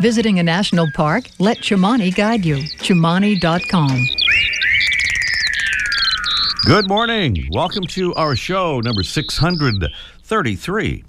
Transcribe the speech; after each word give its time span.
Visiting 0.00 0.38
a 0.38 0.44
national 0.44 0.86
park, 0.94 1.24
let 1.40 1.58
Chimani 1.58 2.14
guide 2.14 2.44
you. 2.44 2.58
Chimani.com. 2.78 4.06
Good 6.66 6.86
morning. 6.86 7.48
Welcome 7.50 7.82
to 7.88 8.14
our 8.14 8.36
show 8.36 8.78
number 8.78 9.02
633. 9.02 11.04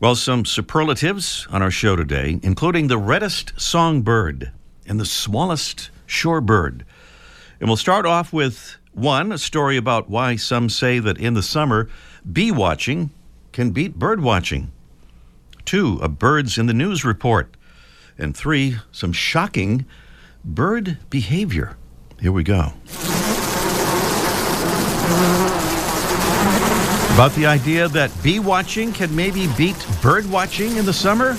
Well, 0.00 0.14
some 0.14 0.44
superlatives 0.44 1.46
on 1.50 1.62
our 1.62 1.70
show 1.70 1.96
today, 1.96 2.38
including 2.42 2.88
the 2.88 2.98
reddest 2.98 3.58
songbird 3.58 4.52
and 4.86 5.00
the 5.00 5.06
smallest 5.06 5.88
shorebird. 6.06 6.82
And 7.60 7.70
we'll 7.70 7.78
start 7.78 8.04
off 8.04 8.30
with 8.30 8.76
one, 8.92 9.32
a 9.32 9.38
story 9.38 9.78
about 9.78 10.10
why 10.10 10.36
some 10.36 10.68
say 10.68 10.98
that 10.98 11.16
in 11.16 11.32
the 11.32 11.42
summer, 11.42 11.88
bee 12.30 12.52
watching 12.52 13.08
can 13.52 13.70
beat 13.70 13.98
bird 13.98 14.20
watching. 14.20 14.70
Two, 15.64 15.98
a 16.02 16.10
birds 16.10 16.58
in 16.58 16.66
the 16.66 16.74
news 16.74 17.06
report. 17.06 17.54
And 18.18 18.36
three, 18.36 18.76
some 18.90 19.12
shocking 19.12 19.86
bird 20.44 20.98
behavior. 21.08 21.76
Here 22.20 22.32
we 22.32 22.42
go. 22.42 22.72
About 27.14 27.32
the 27.34 27.46
idea 27.46 27.88
that 27.88 28.12
bee 28.22 28.38
watching 28.38 28.92
can 28.92 29.14
maybe 29.14 29.48
beat 29.56 29.76
bird 30.02 30.28
watching 30.30 30.76
in 30.76 30.84
the 30.84 30.92
summer? 30.92 31.36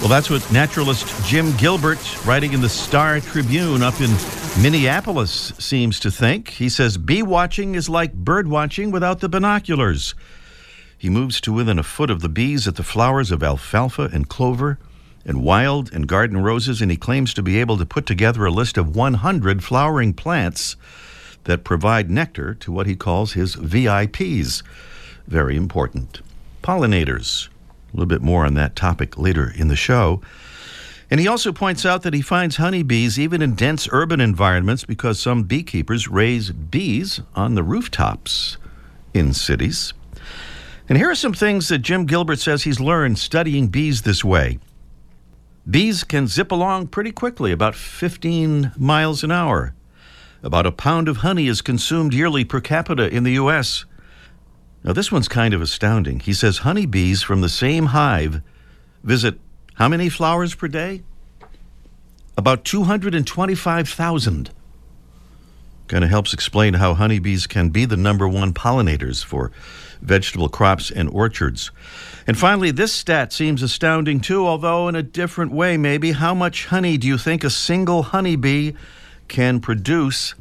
Well, 0.00 0.08
that's 0.08 0.28
what 0.30 0.50
naturalist 0.52 1.24
Jim 1.24 1.56
Gilbert, 1.56 1.98
writing 2.26 2.52
in 2.52 2.60
the 2.60 2.68
Star 2.68 3.20
Tribune 3.20 3.82
up 3.82 4.00
in 4.00 4.10
Minneapolis, 4.60 5.52
seems 5.58 5.98
to 6.00 6.10
think. 6.10 6.48
He 6.48 6.68
says 6.68 6.98
bee 6.98 7.22
watching 7.22 7.74
is 7.74 7.88
like 7.88 8.12
bird 8.14 8.48
watching 8.48 8.90
without 8.90 9.20
the 9.20 9.28
binoculars. 9.28 10.14
He 10.98 11.08
moves 11.08 11.40
to 11.42 11.52
within 11.52 11.78
a 11.78 11.82
foot 11.82 12.10
of 12.10 12.20
the 12.20 12.28
bees 12.28 12.66
at 12.66 12.76
the 12.76 12.82
flowers 12.82 13.30
of 13.30 13.42
alfalfa 13.42 14.10
and 14.12 14.28
clover 14.28 14.78
and 15.26 15.42
wild 15.42 15.92
and 15.92 16.08
garden 16.08 16.38
roses, 16.38 16.80
and 16.80 16.90
he 16.90 16.96
claims 16.96 17.34
to 17.34 17.42
be 17.42 17.60
able 17.60 17.76
to 17.76 17.84
put 17.84 18.06
together 18.06 18.46
a 18.46 18.50
list 18.50 18.78
of 18.78 18.96
100 18.96 19.62
flowering 19.62 20.14
plants 20.14 20.76
that 21.44 21.64
provide 21.64 22.10
nectar 22.10 22.54
to 22.54 22.72
what 22.72 22.86
he 22.86 22.96
calls 22.96 23.34
his 23.34 23.56
VIPs 23.56 24.62
very 25.26 25.56
important. 25.56 26.20
Pollinators. 26.62 27.48
A 27.92 27.96
little 27.96 28.06
bit 28.06 28.22
more 28.22 28.44
on 28.44 28.54
that 28.54 28.76
topic 28.76 29.18
later 29.18 29.52
in 29.54 29.68
the 29.68 29.76
show. 29.76 30.20
And 31.10 31.20
he 31.20 31.28
also 31.28 31.52
points 31.52 31.86
out 31.86 32.02
that 32.02 32.14
he 32.14 32.22
finds 32.22 32.56
honeybees 32.56 33.18
even 33.18 33.40
in 33.42 33.54
dense 33.54 33.88
urban 33.92 34.20
environments 34.20 34.84
because 34.84 35.20
some 35.20 35.44
beekeepers 35.44 36.08
raise 36.08 36.50
bees 36.50 37.20
on 37.34 37.54
the 37.54 37.62
rooftops 37.62 38.56
in 39.14 39.32
cities. 39.32 39.92
And 40.88 40.98
here 40.98 41.10
are 41.10 41.16
some 41.16 41.32
things 41.32 41.68
that 41.68 41.78
Jim 41.78 42.06
Gilbert 42.06 42.38
says 42.38 42.62
he's 42.62 42.80
learned 42.80 43.18
studying 43.18 43.68
bees 43.68 44.02
this 44.02 44.24
way. 44.24 44.58
Bees 45.68 46.04
can 46.04 46.28
zip 46.28 46.52
along 46.52 46.88
pretty 46.88 47.10
quickly, 47.10 47.50
about 47.50 47.74
15 47.74 48.72
miles 48.76 49.24
an 49.24 49.32
hour. 49.32 49.74
About 50.42 50.66
a 50.66 50.72
pound 50.72 51.08
of 51.08 51.18
honey 51.18 51.48
is 51.48 51.60
consumed 51.60 52.14
yearly 52.14 52.44
per 52.44 52.60
capita 52.60 53.08
in 53.08 53.24
the 53.24 53.32
U.S. 53.32 53.84
Now, 54.84 54.92
this 54.92 55.10
one's 55.10 55.26
kind 55.26 55.52
of 55.52 55.60
astounding. 55.60 56.20
He 56.20 56.32
says 56.32 56.58
honeybees 56.58 57.22
from 57.22 57.40
the 57.40 57.48
same 57.48 57.86
hive 57.86 58.42
visit 59.02 59.40
how 59.74 59.88
many 59.88 60.08
flowers 60.08 60.54
per 60.54 60.68
day? 60.68 61.02
About 62.38 62.64
225,000. 62.64 64.50
Kind 65.88 66.04
of 66.04 66.10
helps 66.10 66.32
explain 66.32 66.74
how 66.74 66.94
honeybees 66.94 67.46
can 67.46 67.70
be 67.70 67.84
the 67.84 67.96
number 67.96 68.28
one 68.28 68.54
pollinators 68.54 69.24
for 69.24 69.52
vegetable 70.00 70.48
crops 70.48 70.90
and 70.90 71.08
orchards. 71.10 71.70
And 72.26 72.36
finally, 72.36 72.70
this 72.70 72.92
stat 72.92 73.32
seems 73.32 73.62
astounding 73.62 74.20
too, 74.20 74.46
although 74.46 74.88
in 74.88 74.96
a 74.96 75.02
different 75.02 75.52
way, 75.52 75.76
maybe. 75.76 76.12
How 76.12 76.34
much 76.34 76.66
honey 76.66 76.96
do 76.96 77.06
you 77.06 77.18
think 77.18 77.44
a 77.44 77.50
single 77.50 78.02
honeybee 78.02 78.72
can 79.28 79.60
produce 79.60 80.34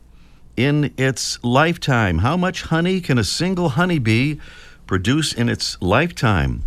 in 0.55 0.93
its 0.97 1.43
lifetime. 1.43 2.19
How 2.19 2.37
much 2.37 2.63
honey 2.63 3.01
can 3.01 3.17
a 3.17 3.23
single 3.23 3.69
honeybee 3.69 4.39
produce 4.87 5.33
in 5.33 5.49
its 5.49 5.81
lifetime? 5.81 6.63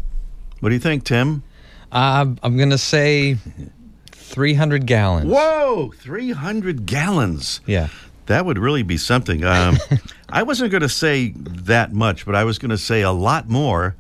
What 0.61 0.71
do 0.71 0.75
you 0.75 0.81
think, 0.81 1.05
Tim? 1.05 1.43
Uh, 1.91 2.35
I'm 2.43 2.57
going 2.57 2.71
to 2.71 2.79
say 2.79 3.39
300 4.13 4.87
gallons. 4.87 5.31
Whoa, 5.31 5.93
300 5.97 6.85
gallons. 6.85 7.61
Yeah. 7.67 7.89
That 8.27 8.45
would 8.45 8.59
really 8.59 8.83
be 8.83 8.99
something. 8.99 9.45
Um, 9.45 9.79
I 10.31 10.43
wasn't 10.43 10.71
going 10.71 10.83
to 10.83 10.89
say 10.89 11.33
that 11.37 11.93
much, 11.93 12.27
but 12.27 12.35
I 12.35 12.45
was 12.45 12.59
going 12.59 12.71
to 12.71 12.79
say 12.79 13.03
a 13.03 13.13
lot 13.13 13.49
more 13.49 13.97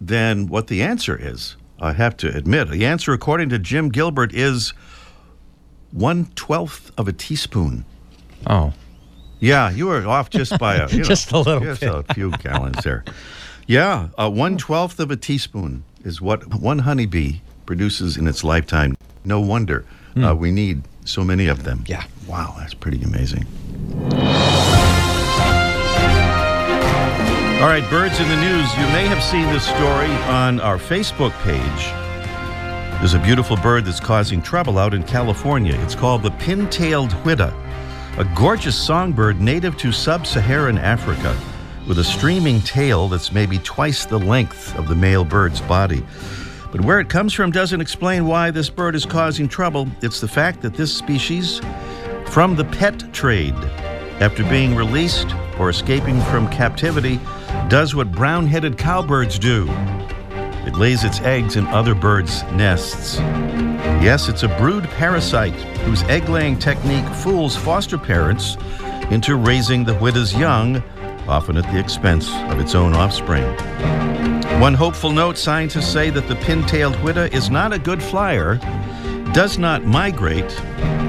than 0.00 0.48
what 0.48 0.66
the 0.66 0.82
answer 0.82 1.16
is. 1.20 1.56
I 1.80 1.92
have 1.92 2.16
to 2.18 2.36
admit. 2.36 2.70
The 2.70 2.84
answer, 2.84 3.12
according 3.12 3.50
to 3.50 3.58
Jim 3.58 3.88
Gilbert, 3.88 4.34
is 4.34 4.72
one 5.92 6.26
twelfth 6.34 6.90
of 6.98 7.06
a 7.06 7.12
teaspoon. 7.12 7.84
Oh. 8.46 8.72
Yeah, 9.40 9.70
you 9.70 9.86
were 9.86 10.04
off 10.06 10.30
just 10.30 10.58
by 10.58 10.76
a, 10.76 10.88
just 10.88 11.32
know, 11.32 11.38
a 11.38 11.42
little 11.42 11.60
just 11.60 11.80
bit. 11.80 11.94
a 11.94 12.14
few 12.14 12.32
gallons 12.32 12.82
there. 12.82 13.04
Yeah, 13.68 14.08
uh, 14.18 14.28
one 14.30 14.58
twelfth 14.58 14.98
of 14.98 15.12
a 15.12 15.16
teaspoon 15.16 15.84
is 16.02 16.20
what 16.20 16.54
one 16.60 16.80
honeybee 16.80 17.40
produces 17.66 18.16
in 18.16 18.26
its 18.26 18.42
lifetime. 18.42 18.96
No 19.24 19.40
wonder 19.40 19.84
mm. 20.16 20.28
uh, 20.28 20.34
we 20.34 20.50
need 20.50 20.82
so 21.04 21.22
many 21.22 21.46
of 21.46 21.62
them. 21.62 21.84
Yeah. 21.86 22.04
Wow, 22.26 22.56
that's 22.58 22.74
pretty 22.74 23.02
amazing. 23.02 23.46
All 27.58 27.66
right, 27.66 27.90
birds 27.90 28.20
in 28.20 28.28
the 28.28 28.36
news. 28.36 28.72
You 28.76 28.86
may 28.92 29.06
have 29.06 29.20
seen 29.20 29.46
this 29.52 29.64
story 29.64 30.12
on 30.30 30.60
our 30.60 30.78
Facebook 30.78 31.32
page. 31.42 33.00
There's 33.00 33.14
a 33.14 33.18
beautiful 33.18 33.56
bird 33.56 33.84
that's 33.84 33.98
causing 33.98 34.40
trouble 34.40 34.78
out 34.78 34.94
in 34.94 35.02
California. 35.02 35.74
It's 35.82 35.96
called 35.96 36.22
the 36.22 36.30
pin-tailed 36.30 37.10
whydah 37.24 37.52
a 38.18 38.24
gorgeous 38.36 38.76
songbird 38.76 39.40
native 39.40 39.76
to 39.78 39.90
sub 39.90 40.24
Saharan 40.24 40.78
Africa 40.78 41.36
with 41.88 41.98
a 41.98 42.04
streaming 42.04 42.60
tail 42.60 43.08
that's 43.08 43.32
maybe 43.32 43.58
twice 43.58 44.04
the 44.04 44.18
length 44.20 44.76
of 44.78 44.86
the 44.86 44.94
male 44.94 45.24
bird's 45.24 45.60
body. 45.60 46.04
But 46.70 46.82
where 46.82 47.00
it 47.00 47.08
comes 47.08 47.34
from 47.34 47.50
doesn't 47.50 47.80
explain 47.80 48.26
why 48.26 48.52
this 48.52 48.70
bird 48.70 48.94
is 48.94 49.04
causing 49.04 49.48
trouble. 49.48 49.88
It's 50.00 50.20
the 50.20 50.28
fact 50.28 50.62
that 50.62 50.74
this 50.74 50.96
species, 50.96 51.60
from 52.26 52.54
the 52.54 52.66
pet 52.66 53.12
trade, 53.12 53.56
after 54.20 54.44
being 54.44 54.76
released 54.76 55.34
or 55.58 55.70
escaping 55.70 56.20
from 56.22 56.48
captivity, 56.50 57.18
does 57.68 57.94
what 57.94 58.10
brown 58.12 58.46
headed 58.46 58.78
cowbirds 58.78 59.38
do 59.38 59.66
it 60.68 60.76
lays 60.76 61.02
its 61.02 61.20
eggs 61.20 61.56
in 61.56 61.66
other 61.68 61.94
birds' 61.94 62.42
nests. 62.52 63.16
Yes, 64.04 64.28
it's 64.28 64.42
a 64.42 64.48
brood 64.58 64.84
parasite 64.84 65.54
whose 65.80 66.02
egg 66.02 66.28
laying 66.28 66.58
technique 66.58 67.08
fools 67.14 67.56
foster 67.56 67.96
parents 67.96 68.58
into 69.10 69.36
raising 69.36 69.82
the 69.82 69.94
whydah's 69.94 70.34
young, 70.34 70.82
often 71.26 71.56
at 71.56 71.64
the 71.72 71.80
expense 71.80 72.28
of 72.50 72.60
its 72.60 72.74
own 72.74 72.92
offspring. 72.92 73.46
One 74.60 74.74
hopeful 74.74 75.10
note 75.10 75.38
scientists 75.38 75.90
say 75.90 76.10
that 76.10 76.28
the 76.28 76.36
pin 76.36 76.66
tailed 76.66 76.96
is 77.32 77.48
not 77.48 77.72
a 77.72 77.78
good 77.78 78.02
flyer, 78.02 78.56
does 79.32 79.56
not 79.56 79.84
migrate, 79.84 80.60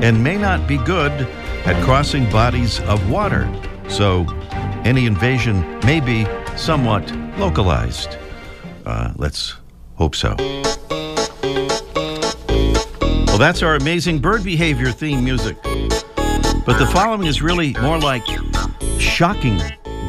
and 0.02 0.24
may 0.24 0.38
not 0.38 0.70
be 0.70 0.78
good 0.78 1.12
at 1.66 1.84
crossing 1.84 2.30
bodies 2.30 2.80
of 2.82 3.10
water. 3.10 3.46
So, 3.90 4.24
any 4.86 5.06
invasion 5.06 5.80
may 5.80 6.00
be 6.00 6.26
somewhat 6.56 7.12
localized. 7.38 8.18
Uh, 8.86 9.14
let's 9.18 9.56
hope 9.96 10.16
so. 10.16 10.36
Well, 13.28 13.38
that's 13.38 13.64
our 13.64 13.76
amazing 13.76 14.20
bird 14.20 14.44
behavior 14.44 14.92
theme 14.92 15.24
music. 15.24 15.62
But 16.66 16.78
the 16.78 16.90
following 16.94 17.28
is 17.28 17.42
really 17.42 17.74
more 17.82 18.00
like 18.00 18.24
shocking 19.00 19.60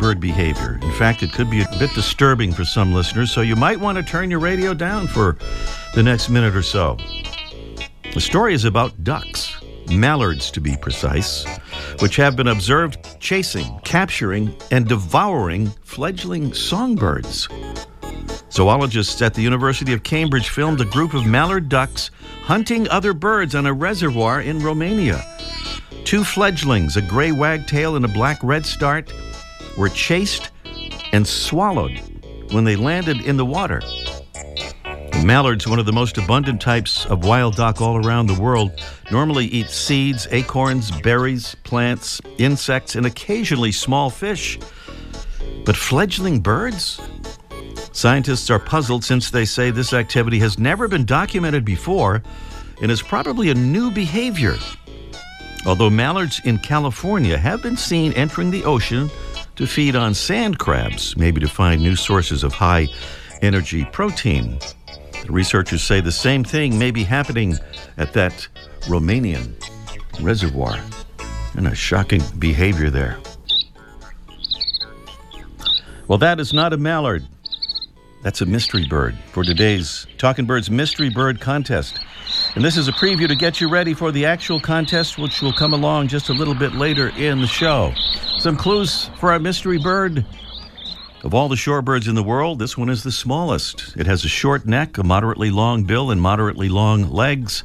bird 0.00 0.18
behavior. 0.18 0.78
In 0.82 0.92
fact, 0.92 1.22
it 1.22 1.32
could 1.32 1.50
be 1.50 1.60
a 1.60 1.68
bit 1.78 1.90
disturbing 1.94 2.52
for 2.52 2.64
some 2.64 2.92
listeners, 2.92 3.30
so 3.30 3.40
you 3.42 3.54
might 3.54 3.78
want 3.78 3.98
to 3.98 4.04
turn 4.04 4.30
your 4.30 4.40
radio 4.40 4.74
down 4.74 5.06
for 5.06 5.36
the 5.94 6.02
next 6.02 6.30
minute 6.30 6.56
or 6.56 6.62
so. 6.62 6.96
The 8.14 8.20
story 8.20 8.54
is 8.54 8.64
about 8.64 9.04
ducks, 9.04 9.54
mallards 9.88 10.50
to 10.52 10.60
be 10.60 10.76
precise, 10.76 11.44
which 12.00 12.16
have 12.16 12.36
been 12.36 12.48
observed 12.48 13.20
chasing, 13.20 13.78
capturing, 13.84 14.54
and 14.70 14.88
devouring 14.88 15.66
fledgling 15.82 16.52
songbirds. 16.52 17.48
Zoologists 18.50 19.22
at 19.22 19.34
the 19.34 19.42
University 19.42 19.92
of 19.92 20.02
Cambridge 20.02 20.48
filmed 20.48 20.80
a 20.80 20.84
group 20.84 21.14
of 21.14 21.26
mallard 21.26 21.68
ducks 21.68 22.10
hunting 22.42 22.88
other 22.88 23.12
birds 23.12 23.54
on 23.54 23.66
a 23.66 23.72
reservoir 23.72 24.40
in 24.40 24.58
Romania. 24.58 25.22
Two 26.04 26.24
fledglings, 26.24 26.96
a 26.96 27.02
gray 27.02 27.32
wagtail 27.32 27.96
and 27.96 28.04
a 28.04 28.08
black 28.08 28.42
redstart, 28.42 29.12
were 29.78 29.88
chased 29.88 30.50
and 31.12 31.26
swallowed 31.26 32.00
when 32.50 32.64
they 32.64 32.76
landed 32.76 33.20
in 33.20 33.36
the 33.36 33.46
water. 33.46 33.80
Mallards, 35.24 35.66
one 35.66 35.78
of 35.78 35.86
the 35.86 35.92
most 35.92 36.16
abundant 36.18 36.60
types 36.60 37.04
of 37.06 37.24
wild 37.24 37.54
duck 37.54 37.80
all 37.80 38.04
around 38.04 38.26
the 38.26 38.40
world, 38.40 38.72
normally 39.10 39.46
eat 39.46 39.68
seeds, 39.68 40.26
acorns, 40.30 40.90
berries, 41.02 41.54
plants, 41.62 42.20
insects, 42.38 42.94
and 42.94 43.04
occasionally 43.04 43.70
small 43.70 44.08
fish. 44.08 44.58
But 45.66 45.76
fledgling 45.76 46.40
birds? 46.40 47.00
Scientists 47.92 48.50
are 48.50 48.58
puzzled 48.58 49.04
since 49.04 49.30
they 49.30 49.44
say 49.44 49.70
this 49.70 49.92
activity 49.92 50.38
has 50.38 50.58
never 50.58 50.88
been 50.88 51.04
documented 51.04 51.64
before 51.64 52.22
and 52.80 52.90
is 52.90 53.02
probably 53.02 53.50
a 53.50 53.54
new 53.54 53.90
behavior. 53.90 54.56
Although 55.66 55.90
mallards 55.90 56.40
in 56.44 56.58
California 56.58 57.36
have 57.36 57.62
been 57.62 57.76
seen 57.76 58.14
entering 58.14 58.50
the 58.50 58.64
ocean 58.64 59.10
to 59.56 59.66
feed 59.66 59.94
on 59.94 60.14
sand 60.14 60.58
crabs, 60.58 61.16
maybe 61.16 61.40
to 61.40 61.48
find 61.48 61.82
new 61.82 61.94
sources 61.94 62.42
of 62.42 62.54
high 62.54 62.88
energy 63.42 63.84
protein. 63.86 64.58
The 65.24 65.32
researchers 65.32 65.82
say 65.82 66.00
the 66.00 66.12
same 66.12 66.44
thing 66.44 66.78
may 66.78 66.90
be 66.90 67.04
happening 67.04 67.56
at 67.96 68.12
that 68.14 68.48
Romanian 68.82 69.54
reservoir. 70.20 70.78
And 71.54 71.66
a 71.66 71.74
shocking 71.74 72.22
behavior 72.38 72.90
there. 72.90 73.18
Well, 76.06 76.18
that 76.18 76.40
is 76.40 76.52
not 76.52 76.72
a 76.72 76.76
mallard. 76.76 77.26
That's 78.22 78.40
a 78.40 78.46
mystery 78.46 78.86
bird 78.86 79.16
for 79.32 79.44
today's 79.44 80.06
Talking 80.18 80.44
Birds 80.44 80.70
Mystery 80.70 81.08
Bird 81.08 81.40
Contest. 81.40 81.98
And 82.54 82.64
this 82.64 82.76
is 82.76 82.88
a 82.88 82.92
preview 82.92 83.26
to 83.28 83.34
get 83.34 83.60
you 83.60 83.70
ready 83.70 83.94
for 83.94 84.12
the 84.12 84.26
actual 84.26 84.60
contest, 84.60 85.18
which 85.18 85.40
will 85.40 85.52
come 85.52 85.72
along 85.72 86.08
just 86.08 86.28
a 86.28 86.32
little 86.32 86.54
bit 86.54 86.74
later 86.74 87.10
in 87.16 87.40
the 87.40 87.46
show. 87.46 87.92
Some 88.38 88.56
clues 88.56 89.10
for 89.18 89.32
our 89.32 89.38
mystery 89.38 89.78
bird. 89.78 90.24
Of 91.22 91.34
all 91.34 91.50
the 91.50 91.56
shorebirds 91.56 92.08
in 92.08 92.14
the 92.14 92.22
world, 92.22 92.58
this 92.58 92.78
one 92.78 92.88
is 92.88 93.02
the 93.02 93.12
smallest. 93.12 93.94
It 93.94 94.06
has 94.06 94.24
a 94.24 94.28
short 94.28 94.64
neck, 94.64 94.96
a 94.96 95.02
moderately 95.02 95.50
long 95.50 95.84
bill, 95.84 96.10
and 96.10 96.18
moderately 96.20 96.70
long 96.70 97.10
legs. 97.10 97.62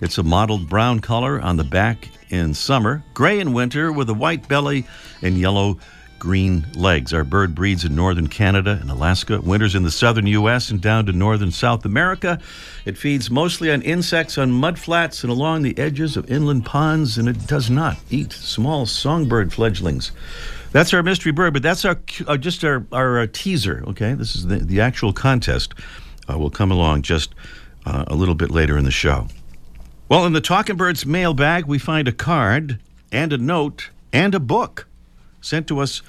It's 0.00 0.18
a 0.18 0.22
mottled 0.22 0.68
brown 0.68 1.00
color 1.00 1.40
on 1.40 1.56
the 1.56 1.64
back 1.64 2.08
in 2.28 2.54
summer, 2.54 3.02
gray 3.12 3.40
in 3.40 3.54
winter, 3.54 3.90
with 3.90 4.08
a 4.08 4.14
white 4.14 4.46
belly 4.46 4.86
and 5.20 5.36
yellow 5.36 5.78
green 6.20 6.64
legs. 6.74 7.12
Our 7.12 7.24
bird 7.24 7.56
breeds 7.56 7.84
in 7.84 7.96
northern 7.96 8.28
Canada 8.28 8.78
and 8.80 8.88
Alaska, 8.88 9.40
winters 9.40 9.74
in 9.74 9.82
the 9.82 9.90
southern 9.90 10.28
U.S. 10.28 10.70
and 10.70 10.80
down 10.80 11.06
to 11.06 11.12
northern 11.12 11.50
South 11.50 11.84
America. 11.84 12.38
It 12.84 12.96
feeds 12.96 13.32
mostly 13.32 13.72
on 13.72 13.82
insects 13.82 14.38
on 14.38 14.52
mudflats 14.52 15.24
and 15.24 15.32
along 15.32 15.62
the 15.62 15.76
edges 15.76 16.16
of 16.16 16.30
inland 16.30 16.64
ponds, 16.64 17.18
and 17.18 17.28
it 17.28 17.48
does 17.48 17.68
not 17.68 17.96
eat 18.10 18.32
small 18.32 18.86
songbird 18.86 19.52
fledglings. 19.52 20.12
That's 20.72 20.94
our 20.94 21.02
mystery 21.02 21.32
bird, 21.32 21.52
but 21.52 21.62
that's 21.62 21.84
our 21.84 22.00
uh, 22.26 22.36
just 22.38 22.64
our, 22.64 22.86
our 22.92 23.20
uh, 23.20 23.26
teaser. 23.32 23.84
Okay, 23.88 24.14
this 24.14 24.34
is 24.34 24.46
the, 24.46 24.56
the 24.56 24.80
actual 24.80 25.12
contest. 25.12 25.74
Uh, 26.30 26.38
will 26.38 26.50
come 26.50 26.70
along 26.70 27.02
just 27.02 27.34
uh, 27.84 28.04
a 28.06 28.14
little 28.14 28.36
bit 28.36 28.50
later 28.50 28.78
in 28.78 28.84
the 28.84 28.92
show. 28.92 29.26
Well, 30.08 30.24
in 30.24 30.32
the 30.32 30.40
Talking 30.40 30.76
Birds 30.76 31.04
mailbag, 31.04 31.66
we 31.66 31.78
find 31.78 32.06
a 32.06 32.12
card 32.12 32.78
and 33.10 33.32
a 33.32 33.38
note 33.38 33.90
and 34.12 34.34
a 34.34 34.40
book 34.40 34.86
sent 35.40 35.66
to 35.66 35.80
us 35.80 36.00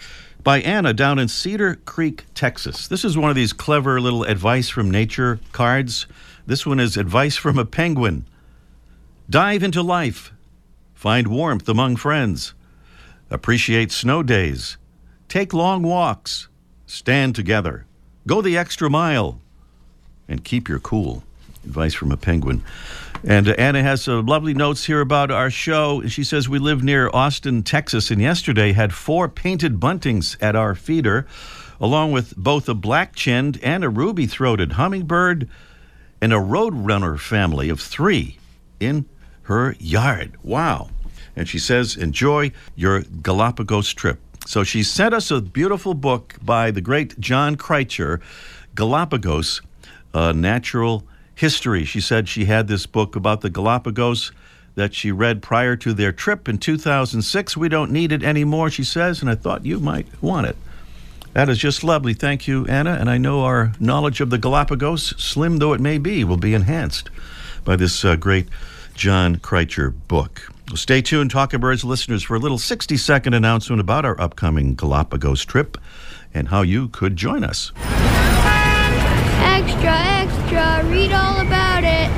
by 0.43 0.59
Anna 0.61 0.93
down 0.93 1.19
in 1.19 1.27
Cedar 1.27 1.75
Creek, 1.85 2.25
Texas. 2.35 2.87
This 2.87 3.03
is 3.03 3.17
one 3.17 3.29
of 3.29 3.35
these 3.35 3.53
clever 3.53 3.99
little 3.99 4.23
advice 4.23 4.69
from 4.69 4.91
nature 4.91 5.39
cards. 5.51 6.05
This 6.45 6.65
one 6.65 6.79
is 6.79 6.95
advice 6.95 7.35
from 7.37 7.57
a 7.57 7.65
penguin. 7.65 8.25
Dive 9.29 9.63
into 9.63 9.81
life. 9.81 10.31
Find 10.93 11.27
warmth 11.27 11.67
among 11.67 11.95
friends. 11.95 12.53
Appreciate 13.33 13.91
snow 13.91 14.21
days. 14.21 14.77
Take 15.27 15.53
long 15.53 15.81
walks. 15.81 16.49
Stand 16.85 17.33
together. 17.33 17.87
Go 18.27 18.43
the 18.43 18.55
extra 18.55 18.91
mile. 18.91 19.41
And 20.29 20.43
keep 20.43 20.69
your 20.69 20.77
cool. 20.77 21.23
Advice 21.65 21.95
from 21.95 22.11
a 22.11 22.17
penguin. 22.17 22.63
And 23.23 23.47
Anna 23.47 23.81
has 23.81 24.03
some 24.03 24.27
lovely 24.27 24.53
notes 24.53 24.85
here 24.85 25.01
about 25.01 25.31
our 25.31 25.49
show. 25.49 26.05
She 26.07 26.23
says 26.23 26.47
we 26.47 26.59
live 26.59 26.83
near 26.83 27.09
Austin, 27.11 27.63
Texas, 27.63 28.11
and 28.11 28.21
yesterday 28.21 28.71
had 28.71 28.93
four 28.93 29.27
painted 29.27 29.79
buntings 29.79 30.37
at 30.39 30.55
our 30.55 30.75
feeder, 30.75 31.25
along 31.81 32.11
with 32.11 32.37
both 32.37 32.69
a 32.69 32.75
black 32.75 33.15
chinned 33.15 33.59
and 33.63 33.83
a 33.83 33.89
ruby 33.89 34.27
throated 34.27 34.73
hummingbird 34.73 35.49
and 36.21 36.33
a 36.33 36.37
roadrunner 36.37 37.19
family 37.19 37.69
of 37.69 37.79
three 37.79 38.37
in 38.79 39.05
her 39.43 39.75
yard. 39.79 40.33
Wow. 40.43 40.91
And 41.35 41.47
she 41.47 41.59
says, 41.59 41.95
enjoy 41.95 42.51
your 42.75 43.01
Galapagos 43.01 43.93
trip. 43.93 44.19
So 44.45 44.63
she 44.63 44.83
sent 44.83 45.13
us 45.13 45.31
a 45.31 45.41
beautiful 45.41 45.93
book 45.93 46.35
by 46.41 46.69
the 46.71 46.81
great 46.81 47.19
John 47.19 47.55
Kricher, 47.55 48.21
Galapagos, 48.75 49.61
natural 50.13 51.03
history. 51.35 51.85
She 51.85 52.01
said 52.01 52.27
she 52.27 52.45
had 52.45 52.67
this 52.67 52.85
book 52.85 53.15
about 53.15 53.41
the 53.41 53.49
Galapagos 53.49 54.31
that 54.75 54.93
she 54.93 55.11
read 55.11 55.41
prior 55.41 55.75
to 55.77 55.93
their 55.93 56.11
trip 56.11 56.49
in 56.49 56.57
2006. 56.57 57.57
We 57.57 57.69
don't 57.69 57.91
need 57.91 58.11
it 58.11 58.23
anymore, 58.23 58.69
she 58.69 58.83
says, 58.83 59.21
and 59.21 59.29
I 59.29 59.35
thought 59.35 59.65
you 59.65 59.79
might 59.79 60.07
want 60.21 60.47
it. 60.47 60.57
That 61.33 61.49
is 61.49 61.57
just 61.57 61.83
lovely. 61.83 62.13
Thank 62.13 62.47
you, 62.47 62.65
Anna. 62.67 62.91
And 62.99 63.09
I 63.09 63.17
know 63.17 63.43
our 63.43 63.73
knowledge 63.79 64.21
of 64.21 64.29
the 64.29 64.37
Galapagos, 64.37 65.15
slim 65.17 65.57
though 65.57 65.73
it 65.73 65.81
may 65.81 65.97
be, 65.97 66.23
will 66.23 66.37
be 66.37 66.53
enhanced 66.53 67.09
by 67.63 67.75
this 67.75 68.05
uh, 68.05 68.15
great 68.15 68.47
John 68.93 69.37
Kricher 69.37 69.93
book. 70.07 70.52
Stay 70.75 71.03
tuned, 71.03 71.29
Talking 71.29 71.59
Birds 71.59 71.83
listeners, 71.83 72.23
for 72.23 72.35
a 72.35 72.39
little 72.39 72.57
60 72.57 72.97
second 72.97 73.35
announcement 73.35 73.79
about 73.79 74.05
our 74.05 74.19
upcoming 74.19 74.73
Galapagos 74.73 75.45
trip 75.45 75.77
and 76.33 76.47
how 76.47 76.63
you 76.63 76.89
could 76.89 77.15
join 77.15 77.43
us. 77.43 77.71
Extra, 79.43 79.93
extra, 79.93 80.83
read 80.89 81.11
all 81.11 81.41
about 81.41 81.83
it. 81.83 82.09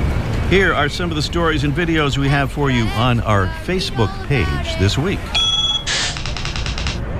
Here 0.48 0.72
are 0.72 0.88
some 0.88 1.10
of 1.10 1.16
the 1.16 1.22
stories 1.22 1.64
and 1.64 1.74
videos 1.74 2.16
we 2.16 2.28
have 2.28 2.50
for 2.50 2.70
you 2.70 2.84
on 2.94 3.20
our 3.20 3.46
Facebook 3.64 4.10
page 4.26 4.78
this 4.78 4.96
week. 4.96 5.20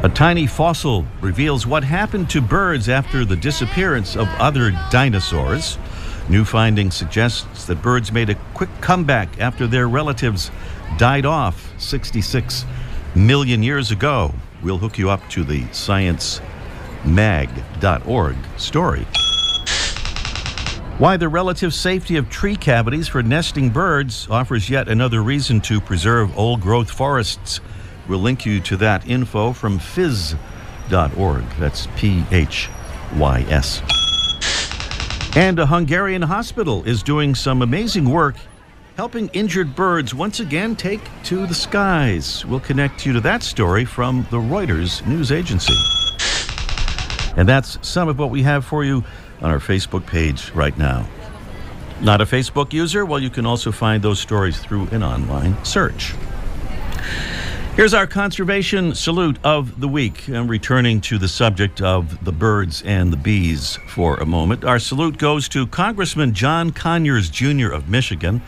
A 0.03 0.11
tiny 0.15 0.47
fossil 0.47 1.05
reveals 1.21 1.67
what 1.67 1.85
happened 1.85 2.31
to 2.31 2.41
birds 2.41 2.89
after 2.89 3.25
the 3.27 3.37
disappearance 3.37 4.17
of 4.17 4.27
other 4.39 4.71
dinosaurs. 4.91 5.77
New 6.29 6.45
finding 6.45 6.91
suggests 6.91 7.67
that 7.67 7.83
birds 7.83 8.11
made 8.11 8.31
a 8.31 8.35
quick 8.55 8.71
comeback 8.81 9.41
after 9.41 9.67
their 9.67 9.89
relatives 9.89 10.51
died 10.99 11.27
off 11.27 11.73
66 11.81 12.65
million 13.15 13.63
years 13.63 13.91
ago. 13.91 14.35
We'll 14.63 14.79
hook 14.79 14.99
you 14.99 15.11
up 15.11 15.29
to 15.31 15.45
the 15.45 15.63
sciencemag.org 15.65 18.37
story. 18.57 19.07
Why 20.99 21.19
the 21.19 21.29
relative 21.29 21.75
safety 21.75 22.17
of 22.17 22.31
tree 22.31 22.57
cavities 22.57 23.07
for 23.07 23.23
nesting 23.23 23.69
birds 23.69 24.27
offers 24.31 24.71
yet 24.71 24.89
another 24.89 25.23
reason 25.23 25.61
to 25.63 25.79
preserve 25.79 26.39
old 26.39 26.63
growth 26.63 26.91
forests. 26.91 27.61
We'll 28.09 28.21
link 28.21 28.47
you 28.47 28.61
to 28.61 28.79
that 28.79 29.07
info 29.07 29.53
from 29.53 29.79
phys.org. 29.79 31.45
That's 31.59 31.87
P 31.97 32.25
H 32.31 32.71
Y 33.17 33.45
S. 33.51 33.83
And 35.37 35.59
a 35.59 35.67
Hungarian 35.67 36.23
hospital 36.23 36.83
is 36.85 37.03
doing 37.03 37.35
some 37.35 37.61
amazing 37.61 38.09
work 38.09 38.37
helping 38.97 39.29
injured 39.35 39.77
birds 39.77 40.15
once 40.15 40.41
again 40.41 40.75
take 40.75 41.03
to 41.23 41.47
the 41.47 41.55
skies. 41.55 42.47
We'll 42.47 42.61
connect 42.61 43.05
you 43.05 43.13
to 43.13 43.21
that 43.21 43.43
story 43.43 43.85
from 43.85 44.27
the 44.31 44.39
Reuters 44.39 45.07
news 45.07 45.31
agency. 45.31 45.75
And 47.37 47.47
that's 47.47 47.79
some 47.87 48.09
of 48.09 48.19
what 48.19 48.31
we 48.31 48.43
have 48.43 48.65
for 48.65 48.85
you 48.85 49.05
on 49.43 49.51
our 49.51 49.59
Facebook 49.59 50.07
page 50.07 50.51
right 50.53 50.77
now. 50.79 51.07
Not 52.01 52.23
a 52.23 52.25
Facebook 52.25 52.73
user? 52.73 53.05
Well, 53.05 53.21
you 53.21 53.29
can 53.29 53.45
also 53.45 53.71
find 53.71 54.03
those 54.03 54.19
stories 54.19 54.59
through 54.59 54.89
an 54.89 55.03
online 55.03 55.63
search. 55.63 56.15
Here's 57.75 57.93
our 57.93 58.07
conservation 58.07 58.95
salute 58.95 59.39
of 59.45 59.79
the 59.79 59.89
week. 59.89 60.27
I'm 60.29 60.49
returning 60.49 61.03
to 61.03 61.19
the 61.19 61.29
subject 61.29 61.83
of 61.83 62.25
the 62.25 62.33
birds 62.33 62.83
and 62.87 63.13
the 63.13 63.19
bees 63.19 63.79
for 63.89 64.17
a 64.17 64.25
moment. 64.25 64.65
Our 64.65 64.79
salute 64.79 65.19
goes 65.19 65.51
to 65.51 65.67
Congressman 65.67 66.33
John 66.33 66.73
Conyers 66.73 67.29
Jr. 67.29 67.71
of 67.71 67.91
Michigan 67.91 68.41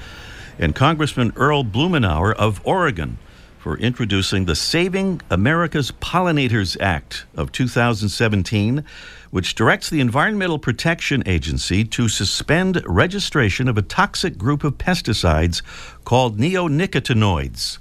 and 0.59 0.75
Congressman 0.75 1.33
Earl 1.37 1.65
Blumenauer 1.65 2.35
of 2.35 2.61
Oregon 2.65 3.19
for 3.59 3.77
introducing 3.79 4.45
the 4.45 4.55
Saving 4.55 5.21
America's 5.31 5.91
Pollinators 5.91 6.81
Act 6.81 7.27
of 7.37 7.53
2017, 7.53 8.85
which 9.31 9.55
directs 9.55 9.91
the 9.91 10.01
Environmental 10.01 10.59
Protection 10.59 11.23
Agency 11.27 11.85
to 11.85 12.09
suspend 12.09 12.83
registration 12.87 13.69
of 13.69 13.77
a 13.77 13.83
toxic 13.83 14.39
group 14.39 14.65
of 14.65 14.79
pesticides 14.79 15.63
called 16.05 16.39
neonicotinoids, 16.39 17.79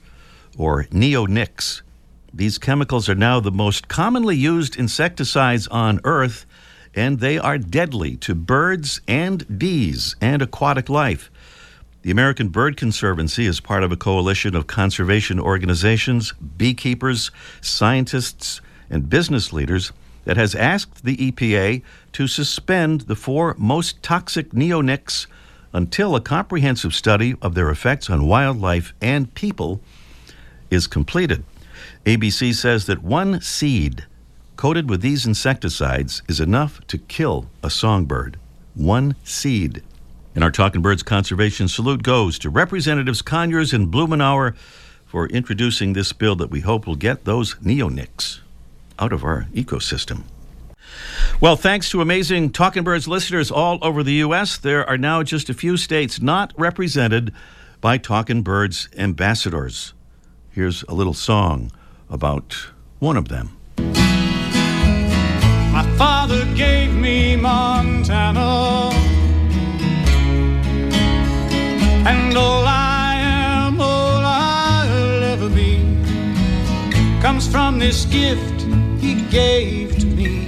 or 0.57 0.83
neonics. 0.85 1.81
These 2.33 2.57
chemicals 2.57 3.07
are 3.07 3.15
now 3.15 3.39
the 3.39 3.51
most 3.51 3.87
commonly 3.87 4.35
used 4.35 4.75
insecticides 4.75 5.67
on 5.67 6.01
Earth 6.03 6.45
and 6.97 7.19
they 7.19 7.37
are 7.37 7.59
deadly 7.59 8.17
to 8.17 8.33
birds 8.33 8.99
and 9.07 9.59
bees 9.59 10.15
and 10.19 10.41
aquatic 10.41 10.89
life. 10.89 11.29
The 12.07 12.11
American 12.11 12.47
Bird 12.47 12.77
Conservancy 12.77 13.47
is 13.47 13.59
part 13.59 13.83
of 13.83 13.91
a 13.91 13.97
coalition 13.97 14.55
of 14.55 14.65
conservation 14.65 15.41
organizations, 15.41 16.31
beekeepers, 16.31 17.31
scientists, 17.59 18.61
and 18.89 19.09
business 19.09 19.51
leaders 19.51 19.91
that 20.23 20.37
has 20.37 20.55
asked 20.55 21.03
the 21.03 21.17
EPA 21.17 21.81
to 22.13 22.27
suspend 22.27 23.01
the 23.01 23.15
four 23.17 23.55
most 23.57 24.01
toxic 24.03 24.51
neonics 24.51 25.27
until 25.73 26.15
a 26.15 26.21
comprehensive 26.21 26.95
study 26.95 27.35
of 27.41 27.55
their 27.55 27.69
effects 27.69 28.09
on 28.09 28.25
wildlife 28.25 28.93
and 29.01 29.33
people 29.33 29.81
is 30.71 30.87
completed. 30.87 31.43
ABC 32.05 32.53
says 32.53 32.85
that 32.85 33.03
one 33.03 33.41
seed 33.41 34.05
coated 34.55 34.89
with 34.89 35.01
these 35.01 35.25
insecticides 35.25 36.21
is 36.29 36.39
enough 36.39 36.79
to 36.87 36.97
kill 36.97 37.49
a 37.61 37.69
songbird. 37.69 38.39
One 38.75 39.17
seed. 39.25 39.83
And 40.37 40.43
our 40.43 40.51
Talking 40.51 40.83
Birds 40.83 41.01
conservation 41.01 41.67
salute 41.67 42.03
goes 42.03 42.37
to 42.37 42.51
Representatives 42.51 43.23
Conyers 43.23 43.73
and 43.73 43.91
Blumenauer 43.91 44.55
for 45.03 45.25
introducing 45.29 45.93
this 45.93 46.13
bill 46.13 46.35
that 46.35 46.51
we 46.51 46.59
hope 46.59 46.85
will 46.85 46.95
get 46.95 47.25
those 47.25 47.55
neonics 47.55 48.41
out 48.99 49.11
of 49.11 49.23
our 49.23 49.47
ecosystem. 49.55 50.25
Well, 51.41 51.55
thanks 51.55 51.89
to 51.89 52.01
amazing 52.01 52.51
Talking 52.51 52.83
Birds 52.83 53.07
listeners 53.07 53.49
all 53.49 53.79
over 53.81 54.03
the 54.03 54.13
U.S., 54.13 54.59
there 54.59 54.87
are 54.87 54.95
now 54.95 55.23
just 55.23 55.49
a 55.49 55.55
few 55.55 55.75
states 55.75 56.21
not 56.21 56.53
represented 56.55 57.33
by 57.81 57.97
Talking 57.97 58.43
Birds 58.43 58.89
ambassadors. 58.95 59.95
Here's 60.51 60.83
a 60.83 60.93
little 60.93 61.15
song 61.15 61.71
about 62.11 62.55
one 62.99 63.17
of 63.17 63.29
them. 63.29 63.57
My 65.73 65.95
father 65.97 66.45
gave 66.53 66.93
me 66.93 67.35
Montana, 67.35 68.86
and 72.07 72.37
all 72.37 72.63
I 72.65 73.15
am, 73.15 73.81
all 73.81 74.23
I'll 74.23 75.23
ever 75.23 75.49
be, 75.49 75.77
comes 77.21 77.47
from 77.47 77.79
this 77.79 78.05
gift 78.05 78.61
he 79.01 79.21
gave 79.29 79.97
to 79.97 80.05
me. 80.05 80.47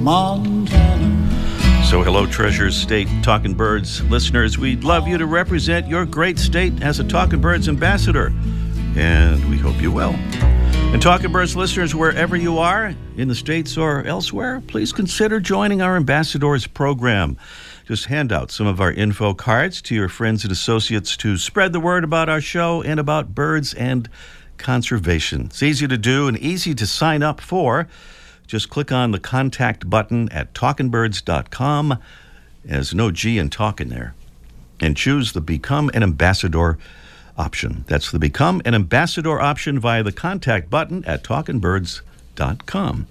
Montana. 0.00 1.84
So, 1.84 2.02
hello, 2.04 2.26
Treasures 2.26 2.76
State 2.76 3.08
Talking 3.24 3.54
Birds 3.54 4.04
listeners. 4.04 4.56
We'd 4.56 4.84
love 4.84 5.08
you 5.08 5.18
to 5.18 5.26
represent 5.26 5.88
your 5.88 6.06
great 6.06 6.38
state 6.38 6.80
as 6.80 7.00
a 7.00 7.04
Talking 7.04 7.40
Birds 7.40 7.68
ambassador, 7.68 8.32
and 8.94 9.44
we 9.50 9.58
hope 9.58 9.82
you 9.82 9.90
will. 9.90 10.14
And 10.92 11.00
Talking 11.00 11.32
Birds 11.32 11.56
listeners, 11.56 11.94
wherever 11.94 12.36
you 12.36 12.58
are, 12.58 12.94
in 13.16 13.26
the 13.26 13.34
States 13.34 13.78
or 13.78 14.04
elsewhere, 14.04 14.62
please 14.66 14.92
consider 14.92 15.40
joining 15.40 15.80
our 15.80 15.96
ambassadors 15.96 16.66
program. 16.66 17.38
Just 17.86 18.04
hand 18.04 18.30
out 18.30 18.50
some 18.50 18.66
of 18.66 18.78
our 18.78 18.92
info 18.92 19.32
cards 19.32 19.80
to 19.82 19.94
your 19.94 20.10
friends 20.10 20.44
and 20.44 20.52
associates 20.52 21.16
to 21.16 21.38
spread 21.38 21.72
the 21.72 21.80
word 21.80 22.04
about 22.04 22.28
our 22.28 22.42
show 22.42 22.82
and 22.82 23.00
about 23.00 23.34
birds 23.34 23.72
and 23.72 24.06
conservation. 24.58 25.46
It's 25.46 25.62
easy 25.62 25.88
to 25.88 25.96
do 25.96 26.28
and 26.28 26.36
easy 26.36 26.74
to 26.74 26.86
sign 26.86 27.22
up 27.22 27.40
for. 27.40 27.88
Just 28.46 28.68
click 28.68 28.92
on 28.92 29.12
the 29.12 29.18
contact 29.18 29.88
button 29.88 30.28
at 30.30 30.52
talkingbirds.com. 30.52 31.98
There's 32.66 32.94
no 32.94 33.10
G 33.10 33.38
in 33.38 33.48
talking 33.48 33.88
there. 33.88 34.14
And 34.78 34.94
choose 34.94 35.32
the 35.32 35.40
Become 35.40 35.90
an 35.94 36.02
Ambassador 36.02 36.76
option. 37.36 37.84
That's 37.88 38.10
the 38.10 38.18
Become 38.18 38.62
an 38.64 38.74
Ambassador 38.74 39.40
option 39.40 39.78
via 39.78 40.02
the 40.02 40.12
contact 40.12 40.70
button 40.70 41.04
at 41.04 41.24
talkingbirds.com. 41.24 43.06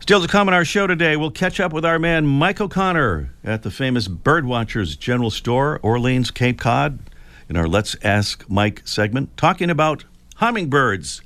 Still 0.00 0.22
to 0.22 0.28
come 0.28 0.46
on 0.46 0.54
our 0.54 0.64
show 0.64 0.86
today, 0.86 1.16
we'll 1.16 1.30
catch 1.30 1.58
up 1.58 1.72
with 1.72 1.84
our 1.84 1.98
man 1.98 2.26
Mike 2.26 2.60
O'Connor 2.60 3.32
at 3.42 3.62
the 3.62 3.70
famous 3.70 4.06
Birdwatchers 4.06 4.96
General 4.98 5.30
Store, 5.30 5.80
Orleans, 5.82 6.30
Cape 6.30 6.60
Cod, 6.60 7.00
in 7.48 7.56
our 7.56 7.66
Let's 7.66 7.96
Ask 8.02 8.48
Mike 8.48 8.82
segment, 8.84 9.36
talking 9.36 9.70
about 9.70 10.04
hummingbirds 10.36 11.22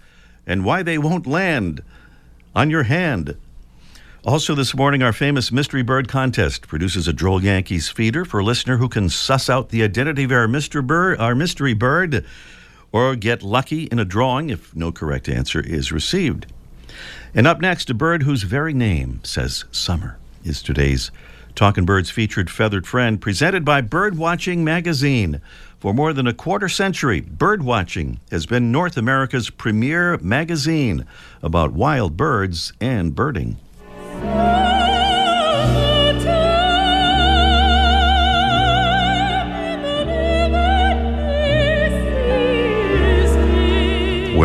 and 0.47 0.65
why 0.65 0.83
they 0.83 0.97
won't 0.97 1.27
land 1.27 1.83
on 2.55 2.71
your 2.71 2.85
hand. 2.85 3.37
Also, 4.27 4.55
this 4.55 4.75
morning, 4.75 5.03
our 5.03 5.15
famous 5.15 5.51
Mystery 5.51 5.81
Bird 5.81 6.07
Contest 6.07 6.69
produces 6.69 7.09
a 7.09 7.13
Droll 7.13 7.43
Yankees 7.43 7.89
feeder 7.89 8.27
for 8.27 8.41
a 8.41 8.45
listener 8.45 8.77
who 8.77 8.87
can 8.87 9.09
suss 9.09 9.49
out 9.49 9.71
the 9.71 9.83
identity 9.83 10.25
of 10.25 10.33
our, 10.33 10.47
Mr. 10.47 10.87
Bird, 10.87 11.19
our 11.19 11.35
mystery 11.35 11.73
bird 11.73 12.27
or 12.93 13.17
get 13.17 13.43
lucky 13.43 13.85
in 13.85 13.99
a 13.99 14.05
drawing 14.05 14.51
if 14.51 14.77
no 14.77 14.93
correct 14.93 15.27
answer 15.27 15.61
is 15.61 15.91
received. 15.91 16.53
And 17.35 17.47
up 17.47 17.63
next, 17.63 17.89
a 17.89 17.95
bird 17.95 18.25
whose 18.25 18.43
very 18.43 18.75
name 18.75 19.21
says 19.23 19.65
summer 19.73 20.19
is 20.45 20.61
today's 20.61 21.11
Talking 21.55 21.87
Birds 21.87 22.11
featured 22.11 22.51
feathered 22.51 22.87
friend, 22.87 23.23
presented 23.23 23.65
by 23.65 23.81
Birdwatching 23.81 24.59
Magazine. 24.59 25.41
For 25.79 25.95
more 25.95 26.13
than 26.13 26.27
a 26.27 26.35
quarter 26.35 26.69
century, 26.69 27.23
Birdwatching 27.23 28.19
has 28.31 28.45
been 28.45 28.71
North 28.71 28.99
America's 28.99 29.49
premier 29.49 30.19
magazine 30.19 31.07
about 31.43 31.73
wild 31.73 32.19
birds 32.19 32.75
and 32.83 33.15
birding. 33.15 33.57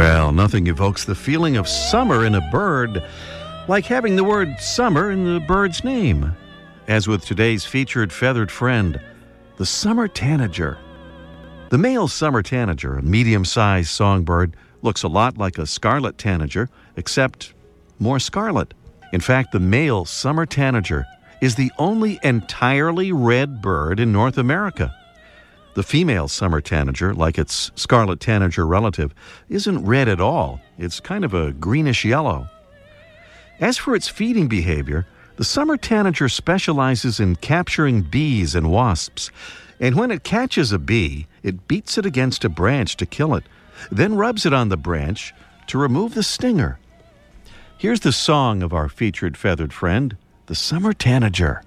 Well, 0.06 0.32
nothing 0.32 0.68
evokes 0.68 1.04
the 1.04 1.16
feeling 1.16 1.58
of 1.58 1.68
summer 1.68 2.28
in 2.28 2.36
a 2.36 2.50
bird 2.52 3.04
like 3.68 3.88
having 3.88 4.16
the 4.16 4.24
word 4.24 4.60
summer 4.60 5.10
in 5.10 5.26
the 5.26 5.40
bird's 5.40 5.84
name. 5.84 6.36
As 6.88 7.08
with 7.08 7.26
today's 7.26 7.66
featured 7.66 8.14
feathered 8.14 8.52
friend, 8.52 9.02
the 9.58 9.66
summer 9.66 10.08
tanager. 10.08 10.78
The 11.70 11.80
male 11.80 12.08
summer 12.08 12.44
tanager, 12.44 13.00
a 13.00 13.02
medium 13.02 13.46
sized 13.46 13.90
songbird, 13.90 14.56
looks 14.84 15.02
a 15.02 15.08
lot 15.08 15.40
like 15.40 15.58
a 15.58 15.66
scarlet 15.66 16.20
tanager, 16.20 16.70
except 16.96 17.56
more 17.98 18.20
scarlet. 18.20 18.76
In 19.12 19.22
fact, 19.22 19.54
the 19.54 19.60
male 19.60 20.06
summer 20.06 20.46
tanager 20.46 21.08
is 21.42 21.56
the 21.56 21.72
only 21.80 22.20
entirely 22.22 23.12
red 23.12 23.60
bird 23.60 24.00
in 24.00 24.12
North 24.12 24.38
America. 24.38 24.96
The 25.76 25.84
female 25.84 26.30
summer 26.30 26.62
tanager, 26.62 27.14
like 27.14 27.38
its 27.38 27.70
scarlet 27.76 28.22
tanager 28.22 28.66
relative, 28.66 29.14
isn't 29.50 29.86
red 29.86 30.08
at 30.08 30.22
all. 30.22 30.62
It's 30.78 31.02
kind 31.02 31.26
of 31.26 31.34
a 31.34 31.52
greenish 31.52 32.06
yellow. 32.06 32.48
As 33.60 33.78
for 33.78 33.94
its 33.94 34.08
feeding 34.08 34.48
behavior, 34.48 35.06
the 35.36 35.44
summer 35.44 35.76
tanager 35.76 36.30
specializes 36.30 37.20
in 37.20 37.36
capturing 37.36 38.04
bees 38.04 38.56
and 38.56 38.72
wasps. 38.72 39.32
And 39.82 39.96
when 39.96 40.12
it 40.12 40.24
catches 40.24 40.72
a 40.72 40.80
bee, 40.80 41.28
it 41.44 41.68
beats 41.68 41.98
it 41.98 42.06
against 42.06 42.46
a 42.46 42.50
branch 42.50 42.96
to 42.98 43.06
kill 43.06 43.36
it, 43.36 43.44
then 43.92 44.16
rubs 44.16 44.46
it 44.46 44.54
on 44.54 44.70
the 44.70 44.78
branch 44.78 45.34
to 45.68 45.78
remove 45.78 46.14
the 46.14 46.24
stinger. 46.24 46.80
Here's 47.78 48.00
the 48.00 48.14
song 48.14 48.64
of 48.64 48.72
our 48.74 48.88
featured 48.88 49.36
feathered 49.36 49.74
friend, 49.74 50.16
the 50.46 50.56
summer 50.56 50.94
tanager. 50.94 51.64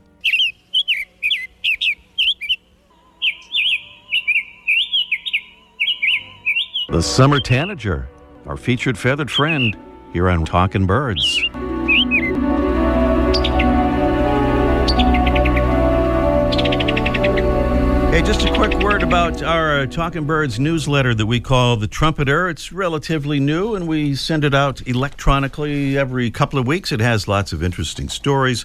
The 6.91 7.03
summer 7.03 7.39
tanager, 7.39 8.09
our 8.47 8.57
featured 8.57 8.97
feathered 8.97 9.31
friend 9.31 9.77
here 10.15 10.27
on 10.31 10.47
Talking 10.47 10.87
Birds. 10.87 11.37
Hey, 18.11 18.23
just 18.23 18.47
a 18.47 18.53
quick 18.55 18.73
word 18.79 19.03
about 19.03 19.43
our 19.43 19.81
uh, 19.81 19.87
Talking 19.87 20.25
Birds 20.25 20.59
newsletter 20.59 21.15
that 21.15 21.27
we 21.27 21.41
call 21.41 21.77
The 21.77 21.89
Trumpeter. 21.89 22.49
It's 22.49 22.73
relatively 22.73 23.39
new 23.39 23.75
and 23.75 23.87
we 23.87 24.15
send 24.15 24.43
it 24.43 24.55
out 24.55 24.81
electronically 24.89 25.99
every 25.99 26.31
couple 26.31 26.59
of 26.59 26.67
weeks. 26.67 26.91
It 26.91 27.01
has 27.01 27.29
lots 27.29 27.53
of 27.53 27.63
interesting 27.63 28.09
stories, 28.09 28.65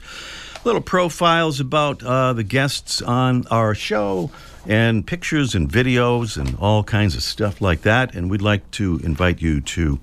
little 0.63 0.80
profiles 0.80 1.60
about 1.60 2.01
uh, 2.01 2.32
the 2.32 2.44
guests 2.44 3.01
on 3.01 3.46
our 3.48 3.75
show, 3.75 4.32
and 4.67 5.05
pictures 5.05 5.55
and 5.55 5.70
videos 5.70 6.38
and 6.38 6.55
all 6.60 6.84
kinds 6.84 7.15
of 7.15 7.24
stuff 7.24 7.62
like 7.62 7.82
that. 7.82 8.15
And 8.15 8.29
we'd 8.29 8.41
like 8.41 8.70
to 8.72 9.00
invite 9.03 9.41
you 9.41 9.62
to 9.62 10.00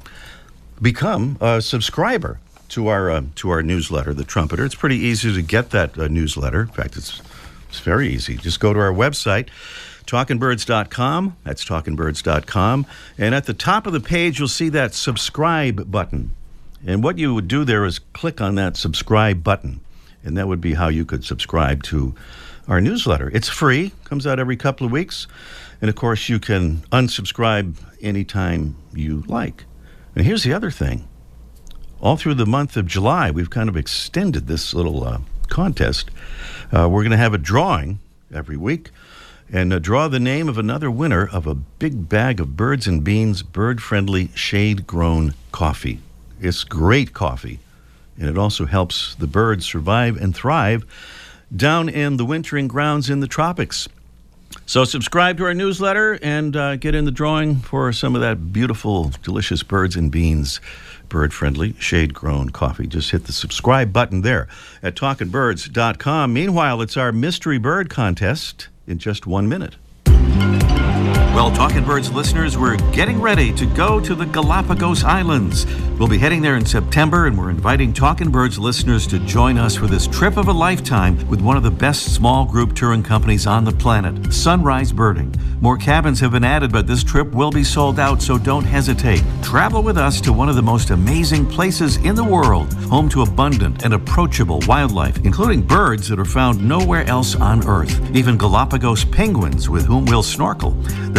become 0.80 1.36
a 1.40 1.60
subscriber 1.60 2.38
to 2.70 2.88
our 2.88 3.10
uh, 3.10 3.22
to 3.36 3.50
our 3.50 3.62
newsletter, 3.62 4.14
The 4.14 4.24
Trumpeter. 4.24 4.64
It's 4.64 4.74
pretty 4.74 4.98
easy 4.98 5.34
to 5.34 5.42
get 5.42 5.70
that 5.70 5.98
uh, 5.98 6.08
newsletter. 6.08 6.62
In 6.62 6.68
fact, 6.68 6.96
it's 6.96 7.20
it's 7.68 7.80
very 7.80 8.08
easy. 8.08 8.36
Just 8.36 8.60
go 8.60 8.72
to 8.72 8.80
our 8.80 8.92
website, 8.92 9.48
talkingbirds.com. 10.06 11.36
That's 11.44 11.64
talkingbirds.com. 11.64 12.86
And 13.16 13.34
at 13.34 13.46
the 13.46 13.54
top 13.54 13.86
of 13.86 13.92
the 13.92 14.00
page, 14.00 14.38
you'll 14.38 14.48
see 14.48 14.68
that 14.70 14.92
subscribe 14.94 15.90
button. 15.90 16.32
And 16.84 17.04
what 17.04 17.18
you 17.18 17.34
would 17.34 17.46
do 17.46 17.64
there 17.64 17.84
is 17.84 17.98
click 17.98 18.40
on 18.40 18.54
that 18.56 18.76
subscribe 18.76 19.44
button. 19.44 19.80
And 20.24 20.36
that 20.36 20.48
would 20.48 20.60
be 20.60 20.74
how 20.74 20.88
you 20.88 21.04
could 21.04 21.24
subscribe 21.24 21.82
to 21.84 22.14
our 22.68 22.80
newsletter. 22.80 23.30
It's 23.32 23.48
free, 23.48 23.92
comes 24.04 24.26
out 24.26 24.38
every 24.38 24.56
couple 24.56 24.86
of 24.86 24.92
weeks. 24.92 25.26
And 25.80 25.88
of 25.88 25.96
course, 25.96 26.28
you 26.28 26.38
can 26.38 26.78
unsubscribe 26.92 27.76
anytime 28.00 28.76
you 28.92 29.24
like. 29.26 29.64
And 30.14 30.24
here's 30.24 30.42
the 30.42 30.52
other 30.52 30.70
thing 30.70 31.08
all 32.00 32.16
through 32.16 32.34
the 32.34 32.46
month 32.46 32.76
of 32.76 32.86
July. 32.86 33.30
We've 33.30 33.50
kind 33.50 33.68
of 33.68 33.76
extended 33.76 34.46
this 34.46 34.74
little 34.74 35.04
uh, 35.04 35.20
contest. 35.48 36.10
Uh, 36.72 36.88
we're 36.88 37.02
going 37.02 37.10
to 37.10 37.16
have 37.16 37.34
a 37.34 37.38
drawing 37.38 37.98
every 38.32 38.56
week 38.56 38.90
and 39.52 39.72
uh, 39.72 39.78
draw 39.78 40.08
the 40.08 40.20
name 40.20 40.48
of 40.48 40.58
another 40.58 40.90
winner 40.90 41.28
of 41.30 41.46
a 41.46 41.54
big 41.54 42.08
bag 42.08 42.40
of 42.40 42.56
Birds 42.56 42.86
and 42.86 43.02
Beans 43.02 43.42
bird 43.42 43.82
friendly 43.82 44.30
shade 44.34 44.86
grown 44.86 45.34
coffee. 45.52 46.00
It's 46.40 46.64
great 46.64 47.12
coffee, 47.12 47.58
and 48.16 48.28
it 48.28 48.38
also 48.38 48.64
helps 48.66 49.14
the 49.16 49.26
birds 49.26 49.66
survive 49.66 50.16
and 50.16 50.34
thrive 50.34 50.86
down 51.54 51.88
in 51.88 52.16
the 52.16 52.24
wintering 52.24 52.68
grounds 52.68 53.10
in 53.10 53.20
the 53.20 53.26
tropics. 53.26 53.88
So, 54.66 54.84
subscribe 54.84 55.36
to 55.38 55.44
our 55.44 55.54
newsletter 55.54 56.18
and 56.22 56.56
uh, 56.56 56.76
get 56.76 56.94
in 56.94 57.04
the 57.04 57.10
drawing 57.10 57.56
for 57.56 57.92
some 57.92 58.14
of 58.14 58.20
that 58.20 58.52
beautiful, 58.52 59.12
delicious 59.22 59.62
birds 59.62 59.96
and 59.96 60.10
beans, 60.10 60.60
bird 61.08 61.32
friendly, 61.32 61.74
shade 61.78 62.14
grown 62.14 62.50
coffee. 62.50 62.86
Just 62.86 63.10
hit 63.10 63.26
the 63.26 63.32
subscribe 63.32 63.92
button 63.92 64.22
there 64.22 64.48
at 64.82 64.94
talkingbirds.com. 64.96 66.32
Meanwhile, 66.32 66.82
it's 66.82 66.96
our 66.96 67.12
mystery 67.12 67.58
bird 67.58 67.90
contest 67.90 68.68
in 68.86 68.98
just 68.98 69.26
one 69.26 69.48
minute. 69.48 69.76
Well, 71.32 71.52
Talking 71.52 71.84
Birds 71.84 72.10
listeners, 72.10 72.58
we're 72.58 72.76
getting 72.90 73.20
ready 73.20 73.52
to 73.52 73.64
go 73.64 74.00
to 74.00 74.16
the 74.16 74.26
Galapagos 74.26 75.04
Islands. 75.04 75.64
We'll 75.96 76.08
be 76.08 76.18
heading 76.18 76.42
there 76.42 76.56
in 76.56 76.66
September, 76.66 77.26
and 77.26 77.38
we're 77.38 77.50
inviting 77.50 77.92
Talking 77.92 78.30
Birds 78.30 78.58
listeners 78.58 79.06
to 79.06 79.20
join 79.20 79.56
us 79.56 79.76
for 79.76 79.86
this 79.86 80.08
trip 80.08 80.36
of 80.36 80.48
a 80.48 80.52
lifetime 80.52 81.16
with 81.28 81.40
one 81.40 81.56
of 81.56 81.62
the 81.62 81.70
best 81.70 82.14
small 82.14 82.44
group 82.44 82.74
touring 82.74 83.04
companies 83.04 83.46
on 83.46 83.64
the 83.64 83.70
planet, 83.70 84.32
Sunrise 84.32 84.92
Birding. 84.92 85.32
More 85.60 85.76
cabins 85.76 86.18
have 86.20 86.32
been 86.32 86.42
added, 86.42 86.72
but 86.72 86.86
this 86.86 87.04
trip 87.04 87.30
will 87.32 87.50
be 87.50 87.62
sold 87.62 88.00
out, 88.00 88.22
so 88.22 88.38
don't 88.38 88.64
hesitate. 88.64 89.22
Travel 89.42 89.82
with 89.82 89.98
us 89.98 90.20
to 90.22 90.32
one 90.32 90.48
of 90.48 90.56
the 90.56 90.62
most 90.62 90.90
amazing 90.90 91.46
places 91.46 91.98
in 91.98 92.14
the 92.14 92.24
world, 92.24 92.72
home 92.84 93.08
to 93.10 93.22
abundant 93.22 93.84
and 93.84 93.92
approachable 93.92 94.60
wildlife, 94.66 95.18
including 95.24 95.60
birds 95.60 96.08
that 96.08 96.18
are 96.18 96.24
found 96.24 96.66
nowhere 96.66 97.04
else 97.04 97.36
on 97.36 97.66
Earth, 97.68 98.00
even 98.16 98.38
Galapagos 98.38 99.04
penguins 99.04 99.68
with 99.68 99.84
whom 99.84 100.06
we'll 100.06 100.22
snorkel. 100.22 100.74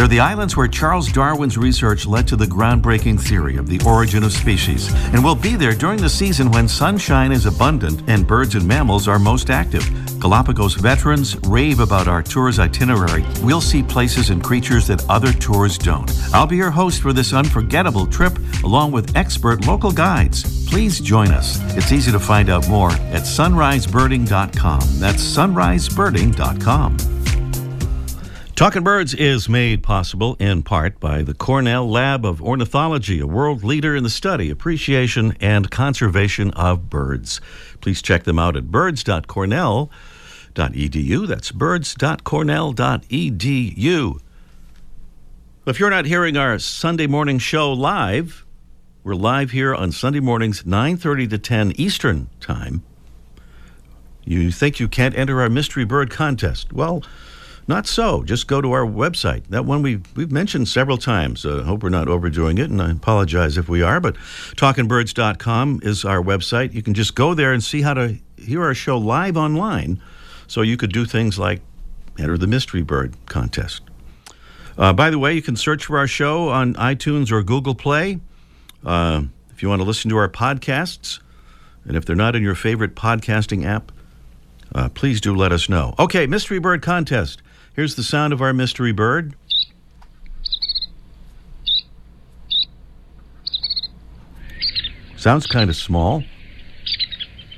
The 0.08 0.20
islands 0.20 0.56
where 0.56 0.66
Charles 0.66 1.12
Darwin's 1.12 1.58
research 1.58 2.06
led 2.06 2.26
to 2.28 2.34
the 2.34 2.46
groundbreaking 2.46 3.20
theory 3.20 3.56
of 3.56 3.68
the 3.68 3.80
origin 3.86 4.24
of 4.24 4.32
species, 4.32 4.92
and 5.12 5.22
we'll 5.22 5.34
be 5.34 5.54
there 5.54 5.74
during 5.74 6.00
the 6.00 6.08
season 6.08 6.50
when 6.50 6.66
sunshine 6.66 7.30
is 7.30 7.46
abundant 7.46 8.02
and 8.08 8.26
birds 8.26 8.54
and 8.54 8.66
mammals 8.66 9.06
are 9.06 9.18
most 9.18 9.50
active. 9.50 9.84
Galapagos 10.18 10.74
veterans 10.74 11.36
rave 11.46 11.78
about 11.78 12.08
our 12.08 12.22
tour's 12.22 12.58
itinerary. 12.58 13.24
We'll 13.42 13.60
see 13.60 13.82
places 13.82 14.30
and 14.30 14.42
creatures 14.42 14.86
that 14.86 15.04
other 15.10 15.32
tours 15.32 15.76
don't. 15.76 16.10
I'll 16.32 16.46
be 16.46 16.56
your 16.56 16.70
host 16.70 17.02
for 17.02 17.12
this 17.12 17.32
unforgettable 17.32 18.06
trip, 18.06 18.38
along 18.64 18.92
with 18.92 19.14
expert 19.14 19.66
local 19.66 19.92
guides. 19.92 20.66
Please 20.70 21.00
join 21.00 21.28
us. 21.32 21.60
It's 21.76 21.92
easy 21.92 22.10
to 22.12 22.18
find 22.18 22.48
out 22.48 22.66
more 22.68 22.92
at 22.92 23.24
sunrisebirding.com. 23.24 24.80
That's 24.98 25.22
sunrisebirding.com. 25.22 27.11
Talking 28.54 28.84
Birds 28.84 29.14
is 29.14 29.48
made 29.48 29.82
possible 29.82 30.36
in 30.38 30.62
part 30.62 31.00
by 31.00 31.22
the 31.22 31.32
Cornell 31.32 31.88
Lab 31.88 32.26
of 32.26 32.42
Ornithology, 32.42 33.18
a 33.18 33.26
world 33.26 33.64
leader 33.64 33.96
in 33.96 34.04
the 34.04 34.10
study, 34.10 34.50
appreciation, 34.50 35.34
and 35.40 35.70
conservation 35.70 36.50
of 36.50 36.90
birds. 36.90 37.40
Please 37.80 38.02
check 38.02 38.24
them 38.24 38.38
out 38.38 38.54
at 38.54 38.70
birds.cornell.edu. 38.70 41.26
That's 41.26 41.50
birds.cornell.edu. 41.50 44.20
If 45.64 45.78
you're 45.80 45.90
not 45.90 46.04
hearing 46.04 46.36
our 46.36 46.58
Sunday 46.58 47.06
morning 47.06 47.38
show 47.38 47.72
live, 47.72 48.44
we're 49.02 49.14
live 49.14 49.52
here 49.52 49.74
on 49.74 49.92
Sunday 49.92 50.20
mornings 50.20 50.64
9:30 50.64 51.30
to 51.30 51.38
10 51.38 51.72
Eastern 51.76 52.28
Time. 52.38 52.82
You 54.24 54.52
think 54.52 54.78
you 54.78 54.88
can't 54.88 55.16
enter 55.16 55.40
our 55.40 55.48
mystery 55.48 55.84
bird 55.84 56.10
contest? 56.10 56.72
Well, 56.72 57.02
not 57.68 57.86
so. 57.86 58.22
Just 58.22 58.48
go 58.48 58.60
to 58.60 58.72
our 58.72 58.84
website. 58.84 59.46
That 59.48 59.64
one 59.64 59.82
we've, 59.82 60.04
we've 60.16 60.32
mentioned 60.32 60.68
several 60.68 60.98
times. 60.98 61.46
I 61.46 61.50
uh, 61.50 61.62
hope 61.62 61.82
we're 61.82 61.90
not 61.90 62.08
overdoing 62.08 62.58
it, 62.58 62.70
and 62.70 62.82
I 62.82 62.90
apologize 62.90 63.56
if 63.56 63.68
we 63.68 63.82
are. 63.82 64.00
But 64.00 64.16
talkingbirds.com 64.56 65.80
is 65.82 66.04
our 66.04 66.22
website. 66.22 66.72
You 66.72 66.82
can 66.82 66.94
just 66.94 67.14
go 67.14 67.34
there 67.34 67.52
and 67.52 67.62
see 67.62 67.82
how 67.82 67.94
to 67.94 68.18
hear 68.36 68.62
our 68.62 68.74
show 68.74 68.98
live 68.98 69.36
online. 69.36 70.02
So 70.48 70.62
you 70.62 70.76
could 70.76 70.92
do 70.92 71.06
things 71.06 71.38
like 71.38 71.62
enter 72.18 72.36
the 72.36 72.46
Mystery 72.46 72.82
Bird 72.82 73.14
contest. 73.26 73.82
Uh, 74.76 74.92
by 74.92 75.10
the 75.10 75.18
way, 75.18 75.34
you 75.34 75.42
can 75.42 75.56
search 75.56 75.84
for 75.84 75.98
our 75.98 76.06
show 76.06 76.48
on 76.48 76.74
iTunes 76.74 77.30
or 77.30 77.42
Google 77.42 77.74
Play. 77.74 78.20
Uh, 78.84 79.22
if 79.50 79.62
you 79.62 79.68
want 79.68 79.80
to 79.80 79.86
listen 79.86 80.10
to 80.10 80.16
our 80.16 80.28
podcasts, 80.28 81.20
and 81.84 81.96
if 81.96 82.04
they're 82.04 82.16
not 82.16 82.34
in 82.34 82.42
your 82.42 82.54
favorite 82.54 82.94
podcasting 82.94 83.64
app, 83.64 83.92
uh, 84.74 84.88
please 84.88 85.20
do 85.20 85.34
let 85.34 85.52
us 85.52 85.68
know. 85.68 85.94
Okay, 85.98 86.26
Mystery 86.26 86.58
Bird 86.58 86.82
Contest. 86.82 87.42
Here's 87.74 87.94
the 87.94 88.02
sound 88.02 88.34
of 88.34 88.42
our 88.42 88.52
mystery 88.52 88.92
bird. 88.92 89.34
Sounds 95.16 95.46
kind 95.46 95.70
of 95.70 95.76
small. 95.76 96.22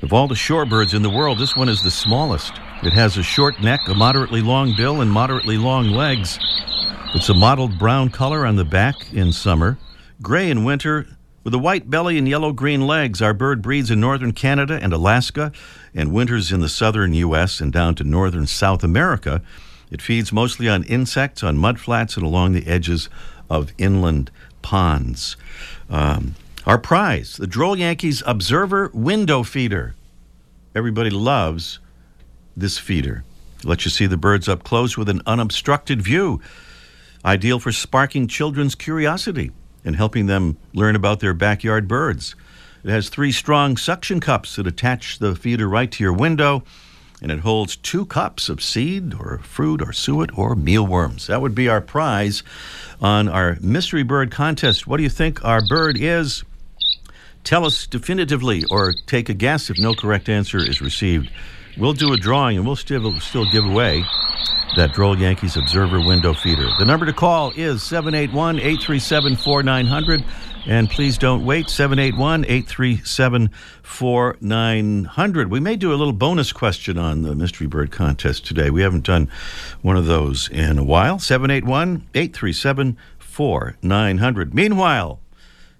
Of 0.01 0.13
all 0.13 0.29
the 0.29 0.35
shorebirds 0.35 0.93
in 0.93 1.01
the 1.01 1.09
world, 1.09 1.37
this 1.37 1.57
one 1.57 1.67
is 1.67 1.81
the 1.81 1.91
smallest. 1.91 2.53
It 2.83 2.93
has 2.93 3.17
a 3.17 3.23
short 3.23 3.59
neck, 3.61 3.81
a 3.87 3.93
moderately 3.93 4.41
long 4.41 4.73
bill, 4.77 5.01
and 5.01 5.11
moderately 5.11 5.57
long 5.57 5.87
legs. 5.87 6.39
It's 7.13 7.27
a 7.27 7.33
mottled 7.33 7.77
brown 7.77 8.09
color 8.09 8.45
on 8.45 8.55
the 8.55 8.63
back 8.63 8.95
in 9.11 9.33
summer, 9.33 9.77
gray 10.21 10.49
in 10.49 10.63
winter, 10.63 11.07
with 11.43 11.53
a 11.53 11.59
white 11.59 11.89
belly 11.89 12.17
and 12.17 12.29
yellow 12.29 12.53
green 12.53 12.87
legs. 12.87 13.21
Our 13.21 13.33
bird 13.33 13.61
breeds 13.61 13.91
in 13.91 13.99
northern 13.99 14.31
Canada 14.31 14.79
and 14.81 14.93
Alaska, 14.93 15.51
and 15.93 16.13
winters 16.13 16.53
in 16.53 16.61
the 16.61 16.69
southern 16.69 17.13
U.S. 17.13 17.59
and 17.59 17.73
down 17.73 17.95
to 17.95 18.03
northern 18.05 18.47
South 18.47 18.83
America. 18.83 19.41
It 19.91 20.01
feeds 20.01 20.31
mostly 20.31 20.67
on 20.67 20.83
insects 20.83 21.43
on 21.43 21.57
mudflats 21.57 22.17
and 22.17 22.25
along 22.25 22.53
the 22.53 22.67
edges 22.67 23.09
of 23.49 23.71
inland 23.77 24.31
ponds. 24.61 25.37
Um, 25.89 26.35
our 26.65 26.77
prize, 26.77 27.37
the 27.37 27.47
Droll 27.47 27.77
Yankees 27.77 28.23
Observer 28.25 28.89
Window 28.93 29.43
Feeder. 29.43 29.93
Everybody 30.73 31.11
loves 31.11 31.79
this 32.57 32.77
feeder. 32.77 33.23
It 33.59 33.65
lets 33.65 33.85
you 33.85 33.91
see 33.91 34.07
the 34.07 34.17
birds 34.17 34.49
up 34.49 34.63
close 34.63 34.97
with 34.97 35.09
an 35.09 35.21
unobstructed 35.25 36.01
view. 36.01 36.41
Ideal 37.23 37.59
for 37.59 37.71
sparking 37.71 38.27
children's 38.27 38.75
curiosity 38.75 39.51
and 39.83 39.95
helping 39.95 40.25
them 40.25 40.57
learn 40.73 40.95
about 40.95 41.19
their 41.19 41.33
backyard 41.33 41.87
birds. 41.87 42.35
It 42.83 42.89
has 42.89 43.09
three 43.09 43.31
strong 43.31 43.77
suction 43.77 44.19
cups 44.19 44.55
that 44.55 44.67
attach 44.67 45.19
the 45.19 45.35
feeder 45.35 45.67
right 45.67 45.91
to 45.91 46.03
your 46.03 46.13
window 46.13 46.63
and 47.21 47.31
it 47.31 47.39
holds 47.39 47.75
two 47.75 48.05
cups 48.05 48.49
of 48.49 48.61
seed 48.61 49.13
or 49.13 49.39
fruit 49.39 49.81
or 49.81 49.93
suet 49.93 50.37
or 50.37 50.55
mealworms. 50.55 51.27
That 51.27 51.41
would 51.41 51.55
be 51.55 51.69
our 51.69 51.81
prize 51.81 52.43
on 53.01 53.27
our 53.27 53.57
mystery 53.61 54.03
bird 54.03 54.31
contest. 54.31 54.87
What 54.87 54.97
do 54.97 55.03
you 55.03 55.09
think 55.09 55.43
our 55.43 55.65
bird 55.65 55.97
is? 55.99 56.43
Tell 57.43 57.65
us 57.65 57.85
definitively 57.87 58.63
or 58.71 58.93
take 59.05 59.29
a 59.29 59.33
guess 59.33 59.69
if 59.69 59.77
no 59.77 59.93
correct 59.93 60.29
answer 60.29 60.57
is 60.57 60.81
received. 60.81 61.31
We'll 61.77 61.93
do 61.93 62.13
a 62.13 62.17
drawing 62.17 62.57
and 62.57 62.65
we'll 62.65 62.75
still, 62.75 63.19
still 63.19 63.45
give 63.51 63.65
away 63.65 64.03
that 64.75 64.93
Droll 64.93 65.17
Yankees 65.17 65.55
Observer 65.55 66.01
window 66.01 66.33
feeder. 66.33 66.69
The 66.79 66.85
number 66.85 67.05
to 67.05 67.13
call 67.13 67.51
is 67.55 67.83
781 67.83 68.59
837 68.59 69.37
4900. 69.37 70.23
And 70.67 70.89
please 70.89 71.19
don't 71.19 71.45
wait, 71.45 71.69
781 71.69 72.45
837 72.45 73.51
4900. 73.83 75.51
We 75.51 75.59
may 75.59 75.75
do 75.75 75.93
a 75.93 75.95
little 75.95 76.11
bonus 76.11 76.51
question 76.51 76.97
on 76.97 77.21
the 77.21 77.35
Mystery 77.35 77.67
Bird 77.67 77.91
contest 77.91 78.47
today. 78.47 78.71
We 78.71 78.81
haven't 78.81 79.05
done 79.05 79.29
one 79.83 79.95
of 79.95 80.07
those 80.07 80.49
in 80.49 80.79
a 80.79 80.83
while. 80.83 81.19
781 81.19 82.07
837 82.15 82.97
4900. 83.19 84.55
Meanwhile, 84.55 85.19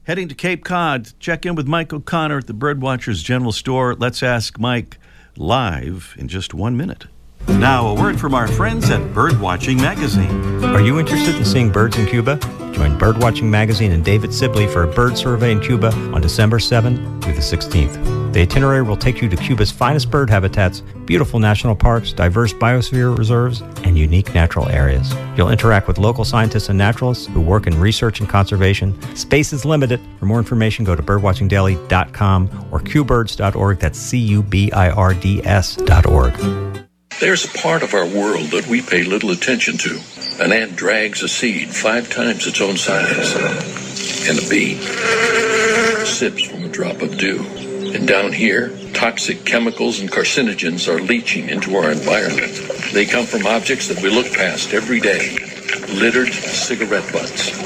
heading 0.04 0.28
to 0.28 0.36
Cape 0.36 0.64
Cod, 0.64 1.14
check 1.20 1.48
in 1.48 1.56
with 1.56 1.68
Mike 1.68 1.92
O'Connor 1.92 2.38
at 2.38 2.48
the 2.48 2.54
Birdwatchers 2.54 3.24
General 3.24 3.52
Store. 3.52 3.96
Let's 3.96 4.22
ask 4.22 4.60
Mike 4.60 5.00
live 5.36 6.14
in 6.20 6.28
just 6.28 6.54
one 6.54 6.78
minute. 6.78 7.08
Now, 7.48 7.88
a 7.88 7.94
word 7.94 8.20
from 8.20 8.34
our 8.34 8.48
friends 8.48 8.90
at 8.90 9.02
Birdwatching 9.14 9.78
Magazine. 9.78 10.64
Are 10.64 10.82
you 10.82 11.00
interested 11.00 11.36
in 11.36 11.46
seeing 11.46 11.72
birds 11.72 11.98
in 11.98 12.06
Cuba? 12.06 12.38
Join 12.74 13.00
Birdwatching 13.00 13.44
Magazine 13.44 13.92
and 13.92 14.04
David 14.04 14.34
Sibley 14.34 14.68
for 14.68 14.84
a 14.84 14.88
bird 14.88 15.18
survey 15.18 15.52
in 15.52 15.62
Cuba 15.62 15.94
on 16.14 16.22
December 16.22 16.60
7th 16.60 17.24
through 17.24 17.34
the 17.34 17.40
16th. 17.40 18.34
The 18.34 18.42
itinerary 18.42 18.82
will 18.82 18.98
take 18.98 19.22
you 19.22 19.30
to 19.30 19.38
Cuba's 19.38 19.72
finest 19.72 20.12
bird 20.12 20.30
habitats, 20.30 20.82
beautiful 21.06 21.40
national 21.40 21.74
parks, 21.78 22.12
diverse 22.12 22.52
biosphere 22.52 23.18
reserves, 23.18 23.62
and 23.86 23.98
unique 23.98 24.36
natural 24.36 24.68
areas. 24.68 25.16
You'll 25.38 25.52
interact 25.52 25.88
with 25.88 25.98
local 25.98 26.26
scientists 26.26 26.68
and 26.68 26.78
naturalists 26.78 27.28
who 27.28 27.40
work 27.40 27.66
in 27.66 27.80
research 27.80 28.20
and 28.20 28.28
conservation. 28.28 29.00
Space 29.16 29.54
is 29.54 29.64
limited. 29.64 30.02
For 30.20 30.26
more 30.26 30.40
information, 30.40 30.84
go 30.84 30.96
to 30.96 31.02
birdwatchingdaily.com 31.02 32.68
or 32.72 32.82
cubirds.org. 32.82 33.80
That's 33.80 33.98
C 33.98 34.18
U 34.18 34.44
B 34.44 34.70
I 34.74 34.90
R 34.90 35.14
D 35.14 35.42
S.org. 35.46 36.75
There's 37.18 37.46
a 37.46 37.58
part 37.58 37.82
of 37.82 37.94
our 37.94 38.06
world 38.06 38.48
that 38.52 38.68
we 38.68 38.82
pay 38.82 39.04
little 39.04 39.32
attention 39.32 39.78
to. 39.78 40.02
An 40.42 40.52
ant 40.52 40.76
drags 40.76 41.24
a 41.24 41.30
seed 41.30 41.70
five 41.70 42.10
times 42.10 42.46
its 42.46 42.60
own 42.60 42.76
size, 42.76 43.34
and 44.28 44.38
a 44.38 44.50
bee 44.50 44.76
sips 46.06 46.44
from 46.44 46.66
a 46.66 46.68
drop 46.68 47.02
of 47.02 47.18
dew. 47.18 47.46
And 47.96 48.06
down 48.06 48.34
here, 48.34 48.78
toxic 48.94 49.46
chemicals 49.46 50.02
and 50.02 50.12
carcinogens 50.12 50.90
are 50.90 51.02
leaching 51.02 51.48
into 51.48 51.78
our 51.78 51.90
environment. 51.90 52.52
They 52.94 53.06
come 53.06 53.26
from 53.26 53.48
objects 53.48 53.88
that 53.88 54.04
we 54.04 54.10
look 54.10 54.34
past 54.34 54.74
every 54.74 55.00
day. 55.00 55.38
Littered 55.94 56.34
cigarette 56.34 57.12
butts. 57.14 57.58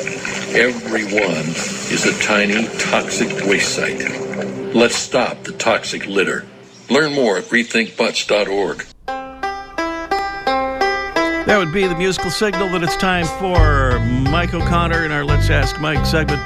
Every 0.53 1.05
one 1.05 1.47
is 1.91 2.05
a 2.05 2.23
tiny 2.23 2.67
toxic 2.77 3.29
waste 3.47 3.75
site. 3.75 4.75
Let's 4.75 4.95
stop 4.95 5.43
the 5.43 5.53
toxic 5.53 6.05
litter. 6.05 6.45
Learn 6.91 7.13
more 7.13 7.37
at 7.39 7.45
rethinkbutts.org. 7.45 8.85
That 11.49 11.57
would 11.57 11.73
be 11.73 11.87
the 11.87 11.95
musical 11.95 12.29
signal 12.29 12.69
that 12.69 12.83
it's 12.83 12.95
time 12.95 13.25
for 13.25 13.97
Mike 14.29 14.53
O'Connor 14.53 15.03
in 15.03 15.11
our 15.11 15.25
Let's 15.25 15.49
Ask 15.49 15.81
Mike 15.81 16.05
segment 16.05 16.39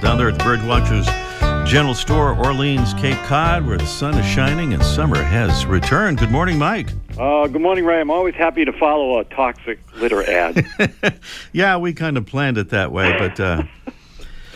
down 0.00 0.16
there 0.16 0.28
at 0.28 0.38
the 0.38 0.44
Birdwatchers 0.44 1.66
General 1.66 1.92
Store, 1.92 2.32
Orleans, 2.32 2.94
Cape 2.94 3.18
Cod, 3.24 3.66
where 3.66 3.76
the 3.76 3.84
sun 3.84 4.16
is 4.16 4.24
shining 4.24 4.74
and 4.74 4.82
summer 4.84 5.20
has 5.20 5.66
returned. 5.66 6.18
Good 6.18 6.30
morning, 6.30 6.56
Mike. 6.56 6.90
Uh, 7.18 7.48
good 7.48 7.60
morning, 7.62 7.84
Ray. 7.84 8.00
I'm 8.00 8.12
always 8.12 8.36
happy 8.36 8.64
to 8.64 8.72
follow 8.72 9.18
a 9.18 9.24
toxic 9.24 9.80
litter 9.96 10.22
ad. 10.22 10.68
yeah, 11.52 11.76
we 11.76 11.92
kind 11.92 12.16
of 12.16 12.24
planned 12.24 12.58
it 12.58 12.68
that 12.68 12.92
way, 12.92 13.18
but. 13.18 13.40
Uh, 13.40 13.64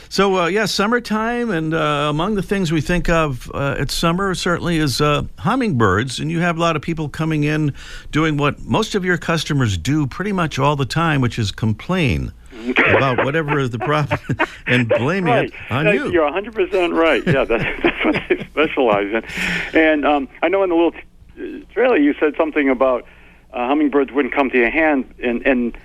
so, 0.09 0.37
uh, 0.37 0.47
yeah, 0.47 0.67
summertime, 0.67 1.51
and 1.51 1.75
uh, 1.75 2.07
among 2.09 2.35
the 2.35 2.43
things 2.43 2.73
we 2.73 2.81
think 2.81 3.09
of 3.09 3.51
uh, 3.55 3.77
at 3.79 3.91
summer 3.91 4.35
certainly 4.35 4.79
is 4.79 5.01
uh, 5.01 5.23
hummingbirds. 5.39 6.21
And 6.21 6.31
you 6.31 6.41
have 6.41 6.57
a 6.57 6.61
lot 6.61 6.77
of 6.77 6.83
people 6.83 7.09
coming 7.09 7.45
in 7.45 7.73
doing 8.13 8.37
what 8.37 8.61
most 8.61 8.95
of 8.95 9.05
your 9.05 9.19
customers 9.19 9.77
do 9.77 10.07
pretty 10.07 10.33
much 10.33 10.59
all 10.59 10.77
the 10.77 10.87
time, 10.87 11.21
which 11.21 11.39
is 11.39 11.51
complain 11.53 12.33
about 12.79 13.25
whatever 13.25 13.59
is 13.59 13.71
the 13.71 13.79
problem 13.79 14.21
and 14.67 14.89
blaming 14.89 15.33
right. 15.33 15.49
it 15.49 15.55
on 15.71 15.87
you. 15.87 16.11
You're 16.11 16.31
100% 16.31 16.97
right. 16.97 17.25
Yeah, 17.27 17.45
that's, 17.45 17.65
that's 17.83 18.05
what 18.05 18.23
they 18.29 18.45
specialize 18.45 19.13
in. 19.13 19.79
And 19.79 20.07
um, 20.07 20.29
I 20.43 20.49
know 20.49 20.63
in 20.63 20.71
the 20.71 20.77
little 20.77 20.93
t- 20.93 21.67
trailer 21.73 21.97
you 21.97 22.15
said 22.21 22.35
something 22.37 22.69
about 22.69 23.05
uh, 23.53 23.67
hummingbirds 23.69 24.13
wouldn't 24.13 24.35
come 24.35 24.51
to 24.51 24.59
your 24.59 24.71
hand, 24.71 25.15
and 25.23 25.47
and 25.47 25.79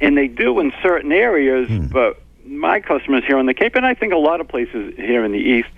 and 0.00 0.16
they 0.18 0.28
do 0.28 0.58
in 0.60 0.72
certain 0.82 1.10
areas, 1.12 1.68
Hmm. 1.68 1.86
but 1.86 2.20
my 2.46 2.80
customers 2.80 3.24
here 3.26 3.38
on 3.38 3.46
the 3.46 3.54
Cape, 3.54 3.74
and 3.74 3.84
I 3.84 3.94
think 3.94 4.12
a 4.12 4.18
lot 4.18 4.40
of 4.40 4.48
places 4.48 4.94
here 4.96 5.24
in 5.24 5.32
the 5.32 5.38
East, 5.38 5.68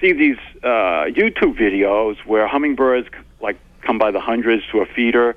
see 0.00 0.12
these 0.12 0.38
uh, 0.62 1.06
YouTube 1.08 1.56
videos 1.58 2.16
where 2.26 2.46
hummingbirds 2.46 3.08
like 3.40 3.58
come 3.82 3.98
by 3.98 4.10
the 4.10 4.20
hundreds 4.20 4.62
to 4.72 4.80
a 4.80 4.86
feeder, 4.86 5.36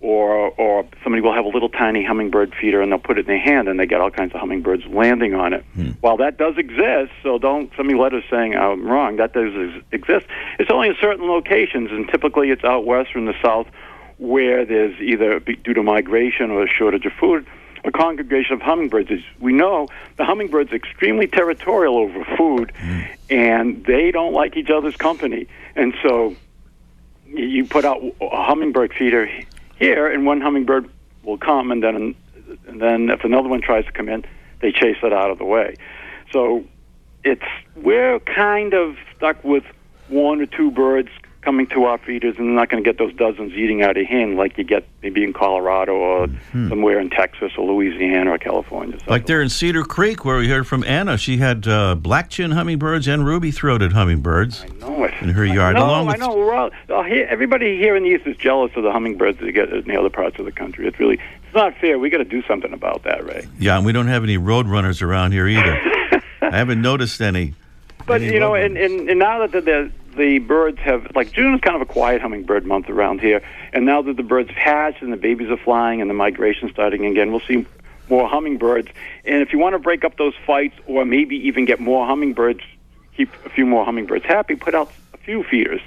or 0.00 0.50
or 0.58 0.84
somebody 1.02 1.22
will 1.22 1.32
have 1.32 1.44
a 1.44 1.48
little 1.48 1.68
tiny 1.68 2.04
hummingbird 2.04 2.54
feeder 2.60 2.82
and 2.82 2.90
they'll 2.90 2.98
put 2.98 3.18
it 3.18 3.20
in 3.22 3.26
their 3.26 3.38
hand 3.38 3.68
and 3.68 3.78
they 3.78 3.86
get 3.86 4.00
all 4.00 4.10
kinds 4.10 4.34
of 4.34 4.40
hummingbirds 4.40 4.84
landing 4.86 5.34
on 5.34 5.52
it. 5.52 5.64
While 6.00 6.16
that 6.18 6.38
does 6.38 6.58
exist, 6.58 7.12
so 7.22 7.38
don't 7.38 7.70
send 7.76 7.86
me 7.88 7.94
letters 7.94 8.24
saying 8.28 8.56
I'm 8.56 8.86
wrong. 8.86 9.16
That 9.16 9.32
does 9.32 9.52
exist. 9.92 10.26
It's 10.58 10.70
only 10.70 10.88
in 10.88 10.96
certain 11.00 11.26
locations, 11.28 11.90
and 11.90 12.08
typically 12.08 12.50
it's 12.50 12.64
out 12.64 12.84
west 12.84 13.14
or 13.14 13.18
in 13.18 13.26
the 13.26 13.34
south, 13.42 13.68
where 14.18 14.64
there's 14.64 14.98
either 15.00 15.40
due 15.40 15.74
to 15.74 15.82
migration 15.82 16.50
or 16.50 16.64
a 16.64 16.68
shortage 16.68 17.06
of 17.06 17.12
food. 17.12 17.46
A 17.84 17.90
congregation 17.90 18.54
of 18.54 18.60
hummingbirds. 18.60 19.10
As 19.10 19.20
we 19.40 19.52
know, 19.52 19.88
the 20.16 20.24
hummingbird's 20.24 20.72
are 20.72 20.76
extremely 20.76 21.26
territorial 21.26 21.96
over 21.96 22.24
food, 22.36 22.72
mm. 22.76 23.08
and 23.28 23.84
they 23.84 24.12
don't 24.12 24.32
like 24.32 24.56
each 24.56 24.70
other's 24.70 24.96
company. 24.96 25.48
And 25.74 25.94
so, 26.02 26.36
you 27.26 27.64
put 27.64 27.84
out 27.84 28.02
a 28.20 28.44
hummingbird 28.44 28.92
feeder 28.94 29.28
here, 29.76 30.06
and 30.06 30.24
one 30.24 30.40
hummingbird 30.40 30.88
will 31.24 31.38
come, 31.38 31.72
and 31.72 31.82
then 31.82 32.14
and 32.66 32.80
then 32.80 33.10
if 33.10 33.24
another 33.24 33.48
one 33.48 33.60
tries 33.60 33.84
to 33.86 33.92
come 33.92 34.08
in, 34.08 34.24
they 34.60 34.72
chase 34.72 34.96
it 35.02 35.12
out 35.12 35.30
of 35.30 35.38
the 35.38 35.44
way. 35.44 35.76
So 36.32 36.64
it's 37.24 37.42
we're 37.76 38.20
kind 38.20 38.74
of 38.74 38.96
stuck 39.16 39.42
with 39.44 39.64
one 40.08 40.40
or 40.40 40.46
two 40.46 40.70
birds 40.70 41.08
coming 41.42 41.66
to 41.66 41.84
our 41.84 41.98
feeders, 41.98 42.36
and 42.38 42.48
they're 42.48 42.54
not 42.54 42.68
going 42.70 42.82
to 42.82 42.88
get 42.88 42.98
those 42.98 43.12
dozens 43.14 43.52
eating 43.52 43.82
out 43.82 43.96
of 43.96 44.06
hand 44.06 44.36
like 44.36 44.56
you 44.56 44.64
get 44.64 44.86
maybe 45.02 45.24
in 45.24 45.32
Colorado 45.32 45.94
or 45.94 46.28
somewhere 46.52 47.00
in 47.00 47.10
Texas 47.10 47.52
or 47.58 47.66
Louisiana 47.66 48.30
or 48.30 48.38
California. 48.38 48.98
So 49.00 49.10
Like 49.10 49.26
there 49.26 49.42
in 49.42 49.48
Cedar 49.48 49.82
Creek, 49.82 50.24
where 50.24 50.38
we 50.38 50.48
heard 50.48 50.66
from 50.66 50.84
Anna, 50.84 51.18
she 51.18 51.38
had 51.38 51.66
uh, 51.66 51.96
black 51.96 52.30
chin 52.30 52.52
hummingbirds 52.52 53.08
and 53.08 53.26
ruby 53.26 53.50
throated 53.50 53.92
hummingbirds 53.92 54.62
I 54.62 54.68
know 54.86 55.04
it. 55.04 55.14
in 55.20 55.30
her 55.30 55.44
yard. 55.44 55.74
No, 55.74 55.84
along 55.84 56.08
I 56.08 56.12
with 56.12 56.20
know. 56.20 56.36
We're 56.36 56.54
all, 56.54 56.70
all 56.90 57.02
here, 57.02 57.26
everybody 57.28 57.76
here 57.76 57.96
in 57.96 58.04
the 58.04 58.10
East 58.10 58.26
is 58.26 58.36
jealous 58.36 58.70
of 58.76 58.84
the 58.84 58.92
hummingbirds 58.92 59.38
that 59.40 59.46
you 59.46 59.52
get 59.52 59.72
in 59.72 59.84
the 59.84 59.98
other 59.98 60.10
parts 60.10 60.38
of 60.38 60.44
the 60.44 60.52
country. 60.52 60.86
It's 60.86 60.98
really 61.00 61.18
it's 61.44 61.54
not 61.54 61.76
fair. 61.78 61.98
We 61.98 62.08
got 62.08 62.18
to 62.18 62.24
do 62.24 62.42
something 62.44 62.72
about 62.72 63.02
that, 63.02 63.24
Ray. 63.26 63.48
Yeah, 63.58 63.76
and 63.76 63.84
we 63.84 63.92
don't 63.92 64.06
have 64.08 64.22
any 64.22 64.36
road 64.36 64.68
runners 64.68 65.02
around 65.02 65.32
here 65.32 65.48
either. 65.48 65.80
I 66.42 66.56
haven't 66.56 66.80
noticed 66.80 67.20
any. 67.20 67.54
But 68.06 68.22
any 68.22 68.34
you 68.34 68.40
know, 68.40 68.54
and, 68.54 68.76
and, 68.76 69.08
and 69.08 69.18
now 69.18 69.46
that 69.46 69.52
the, 69.52 69.60
the 69.60 69.92
the 70.16 70.38
birds 70.38 70.78
have 70.80 71.10
like 71.14 71.32
June 71.32 71.54
is 71.54 71.60
kind 71.60 71.76
of 71.76 71.82
a 71.82 71.90
quiet 71.92 72.20
hummingbird 72.20 72.64
month 72.66 72.88
around 72.88 73.20
here, 73.20 73.42
and 73.72 73.84
now 73.84 74.02
that 74.02 74.16
the 74.16 74.22
birds 74.22 74.48
have 74.48 74.58
hatched 74.58 75.02
and 75.02 75.12
the 75.12 75.16
babies 75.16 75.50
are 75.50 75.56
flying 75.56 76.00
and 76.00 76.08
the 76.08 76.14
migration 76.14 76.70
starting 76.70 77.06
again, 77.06 77.30
we'll 77.30 77.40
see 77.40 77.66
more 78.08 78.28
hummingbirds. 78.28 78.88
And 79.24 79.42
if 79.42 79.52
you 79.52 79.58
want 79.58 79.74
to 79.74 79.78
break 79.78 80.04
up 80.04 80.16
those 80.16 80.34
fights, 80.46 80.74
or 80.86 81.04
maybe 81.04 81.36
even 81.48 81.64
get 81.64 81.80
more 81.80 82.06
hummingbirds, 82.06 82.60
keep 83.16 83.30
a 83.46 83.50
few 83.50 83.66
more 83.66 83.84
hummingbirds 83.84 84.24
happy, 84.24 84.56
put 84.56 84.74
out 84.74 84.90
a 85.14 85.18
few 85.18 85.42
feeders. 85.44 85.80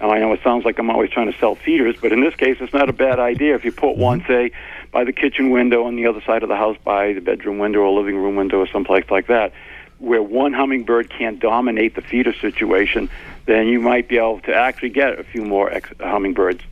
Now 0.00 0.10
I 0.10 0.18
know 0.18 0.32
it 0.32 0.40
sounds 0.42 0.64
like 0.64 0.78
I'm 0.78 0.90
always 0.90 1.10
trying 1.10 1.32
to 1.32 1.38
sell 1.38 1.54
feeders, 1.54 1.96
but 2.00 2.12
in 2.12 2.20
this 2.20 2.34
case, 2.34 2.58
it's 2.60 2.72
not 2.72 2.88
a 2.88 2.92
bad 2.92 3.18
idea. 3.18 3.54
If 3.54 3.64
you 3.64 3.72
put 3.72 3.96
one, 3.96 4.20
mm-hmm. 4.20 4.32
say, 4.32 4.52
by 4.92 5.04
the 5.04 5.12
kitchen 5.12 5.50
window 5.50 5.84
on 5.84 5.96
the 5.96 6.06
other 6.06 6.20
side 6.22 6.42
of 6.42 6.48
the 6.48 6.56
house, 6.56 6.76
by 6.84 7.12
the 7.12 7.20
bedroom 7.20 7.58
window 7.58 7.80
or 7.80 7.96
living 7.96 8.16
room 8.16 8.36
window, 8.36 8.58
or 8.60 8.66
someplace 8.68 9.10
like 9.10 9.28
that, 9.28 9.52
where 9.98 10.22
one 10.22 10.52
hummingbird 10.52 11.10
can't 11.10 11.40
dominate 11.40 11.94
the 11.94 12.02
feeder 12.02 12.32
situation, 12.32 13.08
then 13.46 13.66
you 13.66 13.80
might 13.80 14.08
be 14.08 14.16
able 14.18 14.40
to 14.40 14.54
actually 14.54 14.88
get 14.90 15.18
a 15.18 15.24
few 15.24 15.44
more 15.44 15.70
ex- 15.70 15.90
hummingbirds 16.00 16.62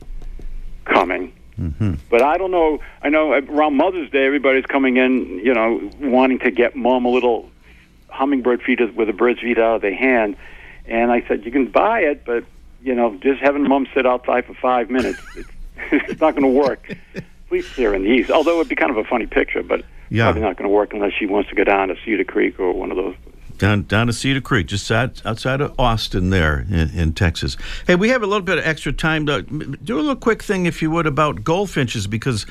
coming. 0.85 1.33
Mm-hmm. 1.59 1.93
But 2.09 2.21
I 2.23 2.37
don't 2.37 2.51
know. 2.51 2.79
I 3.01 3.09
know 3.09 3.33
around 3.33 3.75
Mother's 3.77 4.09
Day, 4.09 4.25
everybody's 4.25 4.65
coming 4.65 4.97
in, 4.97 5.39
you 5.43 5.53
know, 5.53 5.89
wanting 5.99 6.39
to 6.39 6.51
get 6.51 6.75
mom 6.75 7.05
a 7.05 7.09
little 7.09 7.49
hummingbird 8.09 8.61
feeder 8.63 8.91
with 8.91 9.09
a 9.09 9.13
bird's 9.13 9.39
feet 9.41 9.57
out 9.59 9.75
of 9.75 9.81
their 9.81 9.93
hand. 9.95 10.35
And 10.85 11.11
I 11.11 11.23
said, 11.27 11.45
you 11.45 11.51
can 11.51 11.67
buy 11.67 12.01
it, 12.01 12.25
but 12.25 12.43
you 12.81 12.93
know, 12.95 13.15
just 13.21 13.39
having 13.39 13.63
mom 13.67 13.87
sit 13.93 14.05
outside 14.05 14.45
for 14.45 14.53
five 14.55 14.89
minutes, 14.89 15.19
it's, 15.35 15.49
it's 15.91 16.19
not 16.21 16.35
going 16.35 16.43
to 16.43 16.47
work. 16.59 16.89
At 17.15 17.23
least 17.51 17.73
here 17.75 17.93
in 17.93 18.03
the 18.03 18.09
east. 18.09 18.31
Although 18.31 18.55
it'd 18.59 18.67
be 18.69 18.75
kind 18.75 18.91
of 18.91 18.97
a 18.97 19.03
funny 19.03 19.27
picture, 19.27 19.61
but 19.63 19.85
Yeah. 20.09 20.25
probably 20.25 20.41
not 20.41 20.57
going 20.57 20.67
to 20.69 20.73
work 20.73 20.91
unless 20.93 21.13
she 21.13 21.25
wants 21.27 21.49
to 21.49 21.55
go 21.55 21.63
down 21.63 21.89
to 21.89 21.95
Cedar 22.03 22.23
Creek 22.23 22.59
or 22.59 22.73
one 22.73 22.89
of 22.91 22.97
those. 22.97 23.15
Down 23.63 23.83
down 23.83 24.07
to 24.07 24.13
Cedar 24.13 24.41
Creek, 24.41 24.67
just 24.67 24.91
out, 24.91 25.25
outside 25.25 25.61
of 25.61 25.73
Austin, 25.79 26.31
there 26.31 26.65
in, 26.69 26.89
in 26.89 27.13
Texas. 27.13 27.55
Hey, 27.87 27.95
we 27.95 28.09
have 28.09 28.21
a 28.21 28.27
little 28.27 28.43
bit 28.43 28.57
of 28.57 28.65
extra 28.65 28.91
time. 28.91 29.25
To, 29.27 29.41
do 29.41 29.95
a 29.95 30.01
little 30.01 30.17
quick 30.17 30.43
thing, 30.43 30.65
if 30.65 30.81
you 30.81 30.91
would, 30.91 31.07
about 31.07 31.45
goldfinches, 31.45 32.05
because 32.05 32.45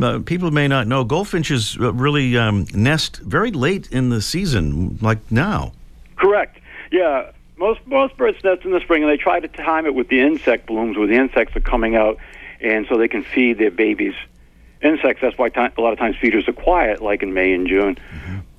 uh, 0.00 0.20
people 0.20 0.52
may 0.52 0.68
not 0.68 0.86
know 0.86 1.02
goldfinches 1.02 1.76
uh, 1.80 1.92
really 1.92 2.38
um, 2.38 2.66
nest 2.72 3.16
very 3.16 3.50
late 3.50 3.90
in 3.90 4.10
the 4.10 4.22
season, 4.22 4.98
like 5.02 5.18
now. 5.32 5.72
Correct. 6.14 6.60
Yeah. 6.92 7.32
Most 7.56 7.80
most 7.86 8.16
birds 8.16 8.38
nest 8.44 8.64
in 8.64 8.70
the 8.70 8.80
spring, 8.80 9.02
and 9.02 9.10
they 9.10 9.16
try 9.16 9.40
to 9.40 9.48
time 9.48 9.84
it 9.86 9.94
with 9.96 10.08
the 10.08 10.20
insect 10.20 10.66
blooms, 10.66 10.96
where 10.96 11.08
the 11.08 11.16
insects 11.16 11.56
are 11.56 11.60
coming 11.60 11.96
out, 11.96 12.18
and 12.60 12.86
so 12.88 12.96
they 12.98 13.08
can 13.08 13.24
feed 13.24 13.58
their 13.58 13.72
babies 13.72 14.14
insects. 14.80 15.22
That's 15.22 15.36
why 15.36 15.48
ti 15.48 15.60
a 15.60 15.80
lot 15.80 15.92
of 15.92 15.98
times 15.98 16.16
feeders 16.20 16.46
are 16.46 16.52
quiet, 16.52 17.02
like 17.02 17.24
in 17.24 17.34
May 17.34 17.52
and 17.52 17.66
June. 17.66 17.98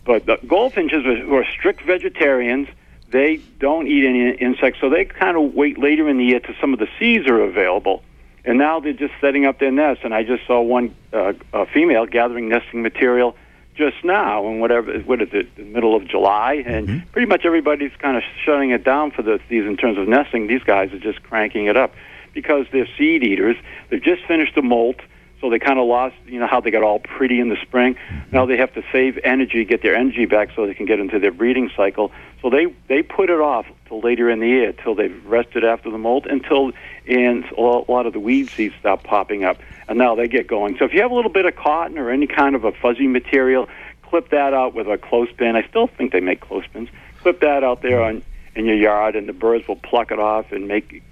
But 0.06 0.26
the 0.26 0.38
goldfinches 0.48 1.04
who 1.04 1.36
are 1.36 1.46
strict 1.46 1.82
vegetarians. 1.82 2.68
They 3.10 3.38
don't 3.60 3.88
eat 3.88 4.06
any 4.06 4.32
insects, 4.32 4.80
so 4.82 4.90
they 4.90 5.06
kind 5.06 5.38
of 5.38 5.54
wait 5.54 5.78
later 5.78 6.10
in 6.10 6.18
the 6.18 6.26
year 6.26 6.40
till 6.40 6.56
some 6.60 6.74
of 6.74 6.80
the 6.80 6.88
seeds 6.98 7.28
are 7.28 7.42
available. 7.42 8.02
And 8.44 8.58
now 8.58 8.80
they're 8.80 8.92
just 8.92 9.14
setting 9.22 9.46
up 9.46 9.60
their 9.60 9.72
nests. 9.72 10.04
And 10.04 10.16
I 10.16 10.24
just 10.24 10.48
saw 10.48 10.62
one 10.62 10.96
uh, 11.14 11.34
a 11.54 11.68
female 11.68 12.08
gathering 12.08 12.50
nesting 12.50 12.82
material 12.82 13.36
just 13.76 14.04
now, 14.04 14.48
and 14.48 14.62
whatever 14.62 14.98
what 15.00 15.22
is 15.22 15.30
it, 15.32 15.56
the 15.56 15.64
middle 15.64 15.96
of 15.96 16.08
July, 16.08 16.64
and 16.66 17.12
pretty 17.12 17.28
much 17.28 17.46
everybody's 17.46 17.92
kind 18.00 18.18
of 18.18 18.24
shutting 18.46 18.70
it 18.72 18.84
down 18.84 19.12
for 19.12 19.22
the 19.22 19.40
season 19.50 19.70
in 19.70 19.78
terms 19.78 19.98
of 19.98 20.08
nesting. 20.08 20.48
These 20.48 20.64
guys 20.64 20.94
are 20.94 21.00
just 21.00 21.24
cranking 21.24 21.66
it 21.66 21.78
up 21.78 21.94
because 22.34 22.66
they're 22.72 22.88
seed 22.98 23.24
eaters. 23.24 23.56
They've 23.90 24.02
just 24.02 24.26
finished 24.26 24.56
the 24.56 24.62
molt, 24.62 24.98
so 25.44 25.50
they 25.50 25.60
kind 25.60 25.78
of 25.78 25.86
lost, 25.86 26.16
you 26.26 26.40
know, 26.40 26.48
how 26.48 26.62
they 26.62 26.72
got 26.72 26.84
all 26.84 27.00
pretty 27.00 27.42
in 27.42 27.50
the 27.50 27.58
spring. 27.62 27.96
Mm-hmm. 27.96 28.36
Now 28.36 28.46
they 28.46 28.56
have 28.56 28.74
to 28.76 28.84
save 28.94 29.20
energy, 29.26 29.66
get 29.66 29.82
their 29.84 29.94
energy 29.94 30.26
back, 30.26 30.52
so 30.56 30.66
they 30.66 30.74
can 30.74 30.86
get 30.86 31.02
into 31.02 31.20
their 31.20 31.34
breeding 31.34 31.70
cycle. 31.76 32.14
So 32.42 32.50
they 32.50 32.74
they 32.88 33.04
put 33.04 33.30
it 33.30 33.42
off 33.42 33.66
till 33.90 34.00
later 34.00 34.30
in 34.30 34.40
the 34.40 34.48
year, 34.48 34.72
till 34.72 34.96
they've 34.96 35.26
rested 35.26 35.66
after 35.66 35.92
the 35.92 35.98
molt, 35.98 36.28
until 36.28 36.72
and 37.06 37.44
a 37.58 37.62
lot 37.62 38.06
of 38.06 38.14
the 38.14 38.22
weed 38.22 38.50
seeds 38.52 38.74
stop 38.80 39.04
popping 39.04 39.44
up, 39.44 39.58
and 39.90 39.98
now 39.98 40.16
they 40.16 40.30
get 40.30 40.48
going. 40.48 40.78
So 40.78 40.86
if 40.86 40.94
you 40.94 41.02
have 41.02 41.12
a 41.12 41.16
little 41.16 41.32
bit 41.32 41.46
of 41.46 41.58
cotton 41.58 41.98
or 41.98 42.10
any 42.10 42.28
kind 42.28 42.56
of 42.56 42.64
a 42.64 42.72
fuzzy 42.72 43.08
material, 43.08 43.68
clip 44.04 44.30
that 44.30 44.54
out 44.54 44.74
with 44.74 44.88
a 44.88 44.98
clothespin. 44.98 45.58
I 45.58 45.68
still 45.68 45.88
think 45.88 46.14
they 46.14 46.22
make 46.22 46.40
clothespins. 46.40 46.88
Clip 47.22 47.42
that 47.42 47.66
out 47.66 47.82
there 47.82 48.02
on 48.02 48.24
in 48.56 48.66
your 48.66 48.78
yard, 48.78 49.18
and 49.18 49.28
the 49.28 49.34
birds 49.34 49.68
will 49.68 49.76
pluck 49.76 50.12
it 50.12 50.20
off 50.20 50.54
and 50.54 50.70
make 50.70 51.04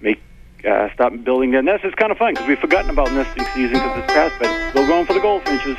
make 0.00 0.20
uh, 0.64 0.92
stop 0.94 1.12
building 1.24 1.50
their 1.50 1.62
nests. 1.62 1.84
It's 1.84 1.94
kind 1.94 2.12
of 2.12 2.18
fun 2.18 2.34
because 2.34 2.48
we've 2.48 2.58
forgotten 2.58 2.90
about 2.90 3.12
nesting 3.12 3.44
season 3.54 3.74
because 3.74 3.98
it's 3.98 4.12
past, 4.12 4.34
but 4.38 4.70
still 4.70 4.86
going 4.86 5.06
for 5.06 5.14
the 5.14 5.20
goldfinches. 5.20 5.76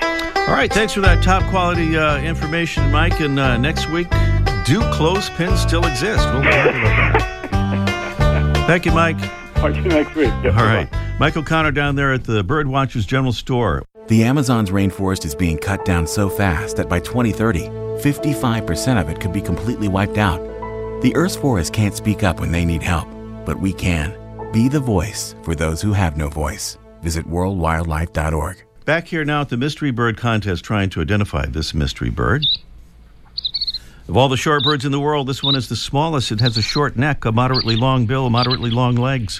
All 0.47 0.55
right, 0.55 0.71
thanks 0.71 0.93
for 0.93 1.01
that 1.01 1.23
top 1.23 1.43
quality 1.49 1.97
uh, 1.97 2.17
information, 2.21 2.91
Mike. 2.91 3.19
And 3.19 3.39
uh, 3.39 3.57
next 3.57 3.89
week, 3.89 4.09
do 4.65 4.79
clothespins 4.91 5.59
still 5.61 5.85
exist? 5.85 6.25
We'll 6.31 6.43
talk 6.43 6.53
about 6.53 7.19
that. 7.51 8.63
Thank 8.67 8.85
you, 8.85 8.91
Mike. 8.91 9.19
Talk 9.55 9.73
to 9.73 9.81
you 9.81 9.89
next 9.89 10.15
week. 10.15 10.29
Yep, 10.43 10.55
All 10.55 10.63
right. 10.63 10.89
Mike 11.19 11.35
O'Connor 11.35 11.71
down 11.71 11.95
there 11.95 12.13
at 12.13 12.23
the 12.23 12.43
Birdwatchers 12.43 13.05
General 13.05 13.33
Store. 13.33 13.83
The 14.07 14.23
Amazon's 14.23 14.71
rainforest 14.71 15.25
is 15.25 15.35
being 15.35 15.57
cut 15.57 15.85
down 15.85 16.07
so 16.07 16.29
fast 16.29 16.77
that 16.77 16.89
by 16.89 16.99
2030, 16.99 17.67
55% 17.67 19.01
of 19.01 19.09
it 19.09 19.19
could 19.19 19.33
be 19.33 19.41
completely 19.41 19.87
wiped 19.87 20.17
out. 20.17 20.39
The 21.01 21.11
Earth's 21.15 21.35
forests 21.35 21.69
can't 21.69 21.95
speak 21.95 22.23
up 22.23 22.39
when 22.39 22.51
they 22.51 22.65
need 22.65 22.81
help, 22.81 23.07
but 23.45 23.59
we 23.59 23.73
can. 23.73 24.20
Be 24.51 24.67
the 24.67 24.81
voice 24.81 25.33
for 25.43 25.55
those 25.55 25.81
who 25.81 25.93
have 25.93 26.17
no 26.17 26.27
voice. 26.27 26.77
Visit 27.01 27.25
worldwildlife.org. 27.25 28.65
Back 28.83 29.07
here 29.07 29.23
now 29.23 29.41
at 29.41 29.49
the 29.49 29.55
Mystery 29.55 29.91
Bird 29.91 30.17
Contest 30.17 30.65
trying 30.65 30.89
to 30.89 30.99
identify 30.99 31.45
this 31.45 31.73
mystery 31.73 32.09
bird. 32.09 32.45
Of 34.09 34.17
all 34.17 34.27
the 34.27 34.35
shorebirds 34.35 34.83
in 34.83 34.91
the 34.91 34.99
world, 34.99 35.27
this 35.27 35.41
one 35.41 35.55
is 35.55 35.69
the 35.69 35.77
smallest. 35.77 36.33
It 36.33 36.41
has 36.41 36.57
a 36.57 36.61
short 36.61 36.97
neck, 36.97 37.23
a 37.23 37.31
moderately 37.31 37.77
long 37.77 38.05
bill, 38.05 38.29
moderately 38.29 38.71
long 38.71 38.95
legs, 38.95 39.39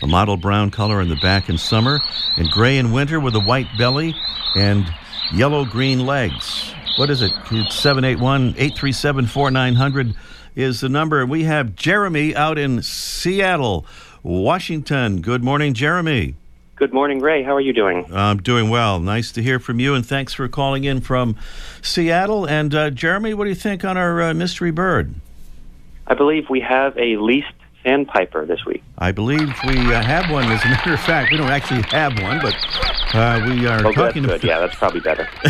a 0.00 0.06
mottled 0.06 0.40
brown 0.40 0.70
color 0.70 1.02
in 1.02 1.10
the 1.10 1.16
back 1.16 1.50
in 1.50 1.58
summer, 1.58 2.00
and 2.38 2.50
gray 2.50 2.78
in 2.78 2.90
winter 2.90 3.20
with 3.20 3.34
a 3.34 3.40
white 3.40 3.68
belly 3.76 4.14
and 4.56 4.86
yellow 5.34 5.66
green 5.66 6.06
legs. 6.06 6.72
What 6.96 7.10
is 7.10 7.20
it? 7.20 7.32
It's 7.50 7.74
781 7.74 8.54
837 8.56 9.26
4900 9.26 10.14
is 10.56 10.80
the 10.80 10.88
number. 10.88 11.20
And 11.20 11.30
we 11.30 11.44
have 11.44 11.76
Jeremy 11.76 12.34
out 12.34 12.58
in 12.58 12.82
Seattle, 12.82 13.86
Washington. 14.22 15.20
Good 15.20 15.42
morning, 15.44 15.74
Jeremy. 15.74 16.34
Good 16.76 16.92
morning, 16.92 17.18
Ray. 17.18 17.42
How 17.42 17.54
are 17.56 17.60
you 17.60 17.72
doing? 17.72 18.06
I'm 18.12 18.38
doing 18.38 18.70
well. 18.70 19.00
Nice 19.00 19.32
to 19.32 19.42
hear 19.42 19.58
from 19.58 19.80
you, 19.80 19.94
and 19.94 20.06
thanks 20.06 20.32
for 20.32 20.46
calling 20.48 20.84
in 20.84 21.00
from 21.00 21.34
Seattle. 21.82 22.44
And 22.46 22.72
uh, 22.74 22.90
Jeremy, 22.90 23.34
what 23.34 23.44
do 23.44 23.50
you 23.50 23.56
think 23.56 23.84
on 23.84 23.96
our 23.96 24.22
uh, 24.22 24.34
mystery 24.34 24.70
bird? 24.70 25.14
I 26.06 26.14
believe 26.14 26.48
we 26.48 26.60
have 26.60 26.96
a 26.96 27.16
least 27.16 27.48
sandpiper 27.82 28.46
this 28.46 28.64
week. 28.64 28.82
I 28.98 29.10
believe 29.12 29.52
we 29.66 29.76
uh, 29.92 30.02
have 30.02 30.30
one. 30.30 30.44
As 30.44 30.64
a 30.64 30.68
matter 30.68 30.94
of 30.94 31.00
fact, 31.00 31.32
we 31.32 31.36
don't 31.38 31.50
actually 31.50 31.82
have 31.90 32.12
one, 32.22 32.40
but 32.40 32.54
uh, 33.14 33.40
we 33.48 33.66
are 33.66 33.84
Oh, 33.84 33.92
talking 33.92 34.22
good. 34.22 34.44
Yeah, 34.44 34.60
that's 34.60 34.76
probably 34.76 35.00
better. 35.00 35.28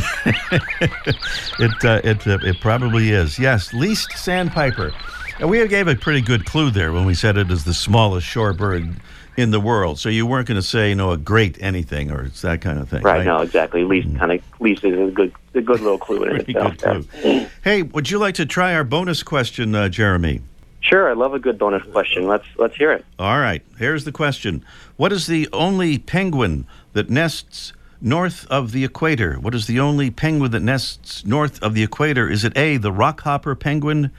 it, 1.61 1.85
uh, 1.85 2.00
it, 2.04 2.26
uh, 2.26 2.38
it 2.42 2.61
probably 2.61 3.11
is. 3.11 3.38
Yes, 3.38 3.72
least 3.74 4.12
sandpiper. 4.12 4.92
And 5.40 5.48
we 5.48 5.66
gave 5.68 5.87
a 5.87 5.94
pretty 5.94 6.20
good 6.20 6.44
clue 6.44 6.70
there 6.70 6.92
when 6.92 7.05
we 7.05 7.14
said 7.14 7.37
it 7.37 7.51
is 7.51 7.64
the 7.64 7.74
smallest 7.74 8.27
shorebird 8.27 8.96
in 9.37 9.51
the 9.53 9.61
world. 9.61 10.01
So 10.01 10.09
you 10.09 10.27
weren't 10.27 10.48
going 10.48 10.61
to 10.61 10.66
say, 10.66 10.88
you 10.88 10.96
know, 10.96 11.12
a 11.12 11.16
great 11.16 11.57
anything 11.62 12.11
or 12.11 12.24
it's 12.24 12.42
that 12.42 12.61
kind 12.61 12.79
of 12.81 12.88
thing. 12.88 13.03
right? 13.03 13.24
No, 13.24 13.40
exactly. 13.40 13.85
Least 13.85 14.16
kind 14.18 14.33
of 14.33 14.42
least 14.61 14.83
is 14.85 14.98
a 14.98 15.12
good 15.12 15.33
a 15.55 15.61
good 15.61 15.81
little 15.81 15.98
clue 15.98 16.24
in 16.24 16.31
Pretty 16.44 16.53
itself. 16.59 16.79
good 16.81 17.11
clue. 17.11 17.46
Hey, 17.62 17.83
would 17.83 18.11
you 18.11 18.18
like 18.18 18.35
to 18.35 18.46
try 18.46 18.74
our 18.74 18.83
bonus 18.83 19.22
question, 19.22 19.74
uh, 19.77 19.88
Jeremy? 19.88 20.40
Sure, 20.81 21.09
I 21.09 21.12
love 21.12 21.35
a 21.35 21.38
good 21.38 21.57
bonus 21.59 21.85
question. 21.92 22.27
Let's 22.27 22.46
let's 22.57 22.74
hear 22.74 22.90
it. 22.92 23.05
All 23.18 23.38
right, 23.38 23.62
here's 23.79 24.05
the 24.05 24.12
question. 24.12 24.64
What 24.96 25.12
is 25.12 25.29
the 25.29 25.48
only 25.53 25.98
penguin 25.98 26.66
that 26.94 27.11
nests 27.11 27.72
north 28.01 28.44
of 28.51 28.72
the 28.72 28.85
equator? 28.85 29.35
What 29.35 29.55
is 29.55 29.68
the 29.68 29.79
only 29.79 30.11
penguin 30.11 30.51
that 30.51 30.62
nests 30.62 31.24
north 31.24 31.62
of 31.62 31.74
the 31.74 31.85
equator? 31.85 32.29
Is 32.29 32.44
it 32.44 32.57
A, 32.57 32.77
the 32.77 32.90
rockhopper 32.92 33.59
penguin, 33.59 34.11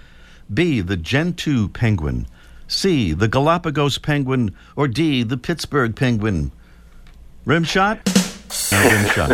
B, 0.54 0.82
the 0.82 0.98
gentoo 0.98 1.68
penguin, 1.68 2.28
C, 2.68 3.14
the 3.14 3.28
Galapagos 3.28 3.98
penguin, 3.98 4.56
or 4.76 4.88
D, 4.88 5.24
the 5.24 5.38
Pittsburgh 5.38 5.96
penguin? 5.96 6.52
Rim 7.46 7.64
shot? 7.64 8.00
No, 8.72 8.84
rim 8.90 9.06
shot. 9.14 9.32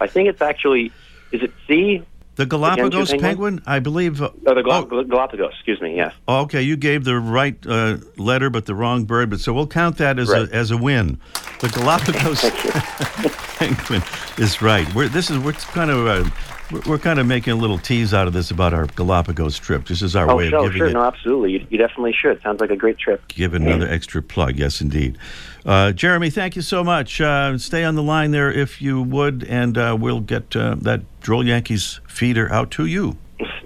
I 0.00 0.06
think 0.06 0.28
it's 0.28 0.40
actually 0.42 0.92
is 1.32 1.42
it 1.42 1.52
C? 1.66 2.02
The 2.36 2.46
Galapagos 2.46 3.10
penguin? 3.10 3.20
penguin? 3.58 3.62
I 3.66 3.80
believe. 3.80 4.22
uh, 4.22 4.30
Oh, 4.46 4.54
the 4.54 4.62
Gal- 4.62 4.84
Galapagos. 5.04 5.52
Excuse 5.54 5.80
me. 5.80 5.94
Yes. 5.96 6.14
Okay, 6.26 6.62
you 6.62 6.76
gave 6.76 7.04
the 7.04 7.18
right 7.18 7.54
uh, 7.66 7.98
letter 8.16 8.48
but 8.48 8.64
the 8.66 8.74
wrong 8.74 9.04
bird, 9.04 9.28
but 9.30 9.40
so 9.40 9.52
we'll 9.52 9.66
count 9.66 9.98
that 9.98 10.18
as 10.18 10.28
Right. 10.30 10.48
a 10.50 10.54
as 10.54 10.70
a 10.70 10.76
win. 10.76 11.20
The 11.60 11.68
Galapagos 11.74 12.48
penguin 13.58 14.02
is 14.38 14.62
right. 14.62 14.92
We're 14.94 15.08
this 15.08 15.28
is 15.30 15.38
we're 15.38 15.52
kind 15.52 15.90
of 15.90 16.06
uh, 16.06 16.30
we're, 16.70 16.80
we're 16.86 16.98
kind 16.98 17.18
of 17.18 17.26
making 17.26 17.52
a 17.52 17.56
little 17.56 17.78
tease 17.78 18.12
out 18.14 18.26
of 18.26 18.32
this 18.32 18.50
about 18.50 18.72
our 18.74 18.86
Galapagos 18.86 19.58
trip. 19.58 19.86
This 19.86 20.02
is 20.02 20.14
our 20.16 20.30
Oh, 20.30 20.36
way 20.36 20.46
of 20.46 20.62
giving 20.62 20.76
sure. 20.78 20.86
it 20.88 20.92
No, 20.92 21.02
absolutely. 21.04 21.52
You, 21.52 21.66
you 21.70 21.78
definitely 21.78 22.12
should. 22.12 22.40
Sounds 22.42 22.60
like 22.60 22.70
a 22.70 22.76
great 22.76 22.98
trip. 22.98 23.26
give 23.28 23.54
another 23.54 23.88
extra 23.88 24.22
plug. 24.22 24.56
Yes, 24.56 24.80
indeed. 24.80 25.18
Uh, 25.66 25.92
Jeremy, 25.92 26.30
thank 26.30 26.56
you 26.56 26.62
so 26.62 26.82
much. 26.82 27.20
Uh, 27.20 27.58
stay 27.58 27.84
on 27.84 27.94
the 27.94 28.02
line 28.02 28.30
there 28.30 28.50
if 28.50 28.80
you 28.80 29.02
would, 29.02 29.44
and 29.44 29.76
uh, 29.76 29.96
we'll 29.98 30.20
get 30.20 30.54
uh, 30.56 30.76
that 30.80 31.02
Droll 31.20 31.44
Yankees 31.46 32.00
feeder 32.08 32.50
out 32.52 32.70
to 32.72 32.86
you. 32.86 33.16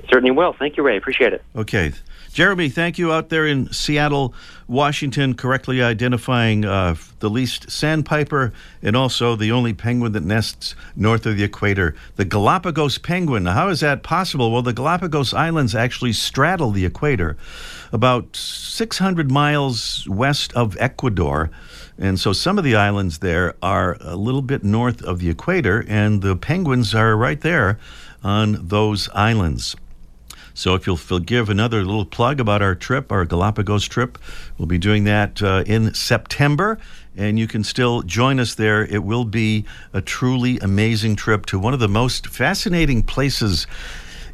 Certainly 0.08 0.32
will. 0.32 0.52
Thank 0.52 0.76
you, 0.76 0.82
Ray. 0.82 0.96
Appreciate 0.96 1.32
it. 1.32 1.42
Okay. 1.56 1.92
Jeremy, 2.35 2.68
thank 2.68 2.99
you 2.99 3.12
out 3.12 3.29
there 3.29 3.47
in 3.47 3.73
Seattle, 3.73 4.35
Washington, 4.66 5.35
correctly 5.35 5.81
identifying 5.81 6.64
uh, 6.64 6.97
the 7.20 7.31
least 7.31 7.70
sandpiper 7.70 8.53
and 8.83 8.97
also 8.97 9.37
the 9.37 9.53
only 9.53 9.73
penguin 9.73 10.11
that 10.14 10.25
nests 10.25 10.75
north 10.97 11.27
of 11.27 11.37
the 11.37 11.44
equator, 11.44 11.94
the 12.16 12.25
Galapagos 12.25 12.99
penguin. 12.99 13.47
How 13.47 13.68
is 13.68 13.79
that 13.81 14.03
possible? 14.03 14.51
Well, 14.51 14.62
the 14.62 14.73
Galapagos 14.73 15.33
Islands 15.33 15.77
actually 15.77 16.12
straddle 16.12 16.73
the 16.73 16.85
equator 16.85 17.37
about 17.92 18.35
600 18.35 19.31
miles 19.31 20.05
west 20.09 20.53
of 20.55 20.77
Ecuador. 20.81 21.53
And 21.99 22.18
so 22.18 22.33
some 22.33 22.59
of 22.59 22.64
the 22.64 22.75
islands 22.75 23.18
there 23.18 23.55
are 23.62 23.97
a 24.01 24.16
little 24.16 24.42
bit 24.42 24.64
north 24.64 25.01
of 25.03 25.20
the 25.20 25.31
equator, 25.31 25.85
and 25.87 26.20
the 26.20 26.35
penguins 26.35 26.97
are 26.97 27.16
right 27.16 27.40
there 27.40 27.79
on 28.25 28.59
those 28.66 29.09
islands. 29.14 29.77
So, 30.54 30.74
if 30.74 30.86
you'll 30.86 30.96
forgive 30.96 31.50
another 31.50 31.84
little 31.84 32.04
plug 32.04 32.38
about 32.38 32.62
our 32.62 32.76
trip, 32.76 33.10
our 33.10 33.24
Galapagos 33.24 33.86
trip, 33.86 34.18
we'll 34.56 34.68
be 34.68 34.78
doing 34.78 35.02
that 35.04 35.42
uh, 35.42 35.64
in 35.66 35.92
September, 35.94 36.78
and 37.16 37.38
you 37.38 37.48
can 37.48 37.64
still 37.64 38.02
join 38.02 38.38
us 38.38 38.54
there. 38.54 38.84
It 38.86 39.02
will 39.02 39.24
be 39.24 39.64
a 39.92 40.00
truly 40.00 40.58
amazing 40.60 41.16
trip 41.16 41.44
to 41.46 41.58
one 41.58 41.74
of 41.74 41.80
the 41.80 41.88
most 41.88 42.28
fascinating 42.28 43.02
places 43.02 43.66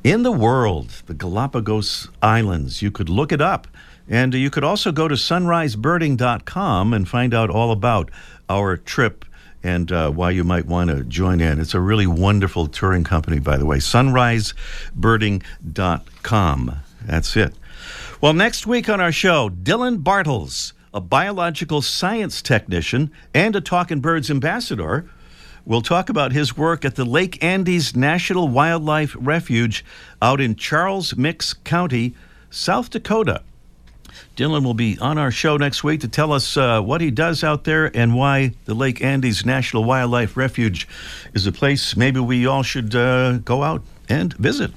in 0.04 0.22
the 0.22 0.32
world, 0.32 0.90
the 1.06 1.14
Galapagos 1.14 2.08
Islands. 2.22 2.82
You 2.82 2.90
could 2.90 3.08
look 3.08 3.32
it 3.32 3.40
up. 3.40 3.66
And 4.08 4.34
you 4.34 4.50
could 4.50 4.64
also 4.64 4.90
go 4.90 5.06
to 5.06 5.14
sunrisebirding.com 5.14 6.92
and 6.92 7.08
find 7.08 7.32
out 7.32 7.48
all 7.48 7.70
about 7.70 8.10
our 8.48 8.76
trip 8.76 9.24
and 9.62 9.92
uh, 9.92 10.10
why 10.10 10.30
you 10.30 10.42
might 10.44 10.66
want 10.66 10.90
to 10.90 11.04
join 11.04 11.40
in. 11.40 11.58
It's 11.60 11.74
a 11.74 11.80
really 11.80 12.06
wonderful 12.06 12.66
touring 12.66 13.04
company, 13.04 13.38
by 13.38 13.56
the 13.56 13.64
way. 13.66 13.78
Sunrisebirding.com. 13.78 16.76
That's 17.04 17.36
it. 17.36 17.54
Well, 18.20 18.34
next 18.34 18.66
week 18.66 18.88
on 18.88 19.00
our 19.00 19.12
show, 19.12 19.48
Dylan 19.48 20.02
Bartles, 20.02 20.72
a 20.92 21.00
biological 21.00 21.82
science 21.82 22.42
technician 22.42 23.10
and 23.32 23.54
a 23.56 23.60
Talking 23.60 24.00
Birds 24.00 24.30
ambassador, 24.30 25.08
will 25.64 25.82
talk 25.82 26.08
about 26.08 26.32
his 26.32 26.56
work 26.56 26.84
at 26.84 26.96
the 26.96 27.04
Lake 27.04 27.42
Andes 27.42 27.94
National 27.94 28.48
Wildlife 28.48 29.14
Refuge 29.18 29.84
out 30.20 30.40
in 30.40 30.56
Charles 30.56 31.16
Mix 31.16 31.54
County, 31.54 32.14
South 32.50 32.90
Dakota. 32.90 33.42
Dylan 34.40 34.64
will 34.64 34.72
be 34.72 34.96
on 35.00 35.18
our 35.18 35.30
show 35.30 35.58
next 35.58 35.84
week 35.84 36.00
to 36.00 36.08
tell 36.08 36.32
us 36.32 36.56
uh, 36.56 36.80
what 36.80 37.02
he 37.02 37.10
does 37.10 37.44
out 37.44 37.64
there 37.64 37.94
and 37.94 38.14
why 38.14 38.54
the 38.64 38.72
Lake 38.72 39.02
Andes 39.02 39.44
National 39.44 39.84
Wildlife 39.84 40.34
Refuge 40.34 40.88
is 41.34 41.46
a 41.46 41.52
place 41.52 41.94
maybe 41.94 42.20
we 42.20 42.46
all 42.46 42.62
should 42.62 42.94
uh, 42.94 43.36
go 43.36 43.62
out 43.62 43.82
and 44.08 44.32
visit. 44.32 44.70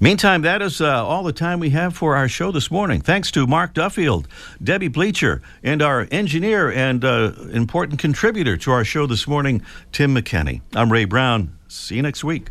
Meantime, 0.00 0.42
that 0.42 0.60
is 0.60 0.82
uh, 0.82 1.02
all 1.02 1.22
the 1.22 1.32
time 1.32 1.60
we 1.60 1.70
have 1.70 1.96
for 1.96 2.14
our 2.14 2.28
show 2.28 2.52
this 2.52 2.70
morning. 2.70 3.00
Thanks 3.00 3.30
to 3.30 3.46
Mark 3.46 3.72
Duffield, 3.72 4.28
Debbie 4.62 4.88
Bleacher, 4.88 5.40
and 5.62 5.80
our 5.80 6.06
engineer 6.10 6.70
and 6.70 7.02
uh, 7.06 7.32
important 7.50 7.98
contributor 7.98 8.58
to 8.58 8.70
our 8.70 8.84
show 8.84 9.06
this 9.06 9.26
morning, 9.26 9.62
Tim 9.92 10.14
McKenney. 10.14 10.60
I'm 10.74 10.92
Ray 10.92 11.06
Brown. 11.06 11.56
See 11.68 11.96
you 11.96 12.02
next 12.02 12.22
week. 12.22 12.50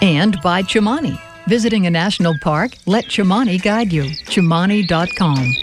And 0.00 0.40
by 0.42 0.62
Chimani. 0.62 1.20
Visiting 1.46 1.86
a 1.86 1.90
national 1.90 2.38
park? 2.38 2.72
Let 2.86 3.06
Chimani 3.06 3.60
guide 3.60 3.92
you. 3.92 4.04
Chimani.com. 4.04 5.54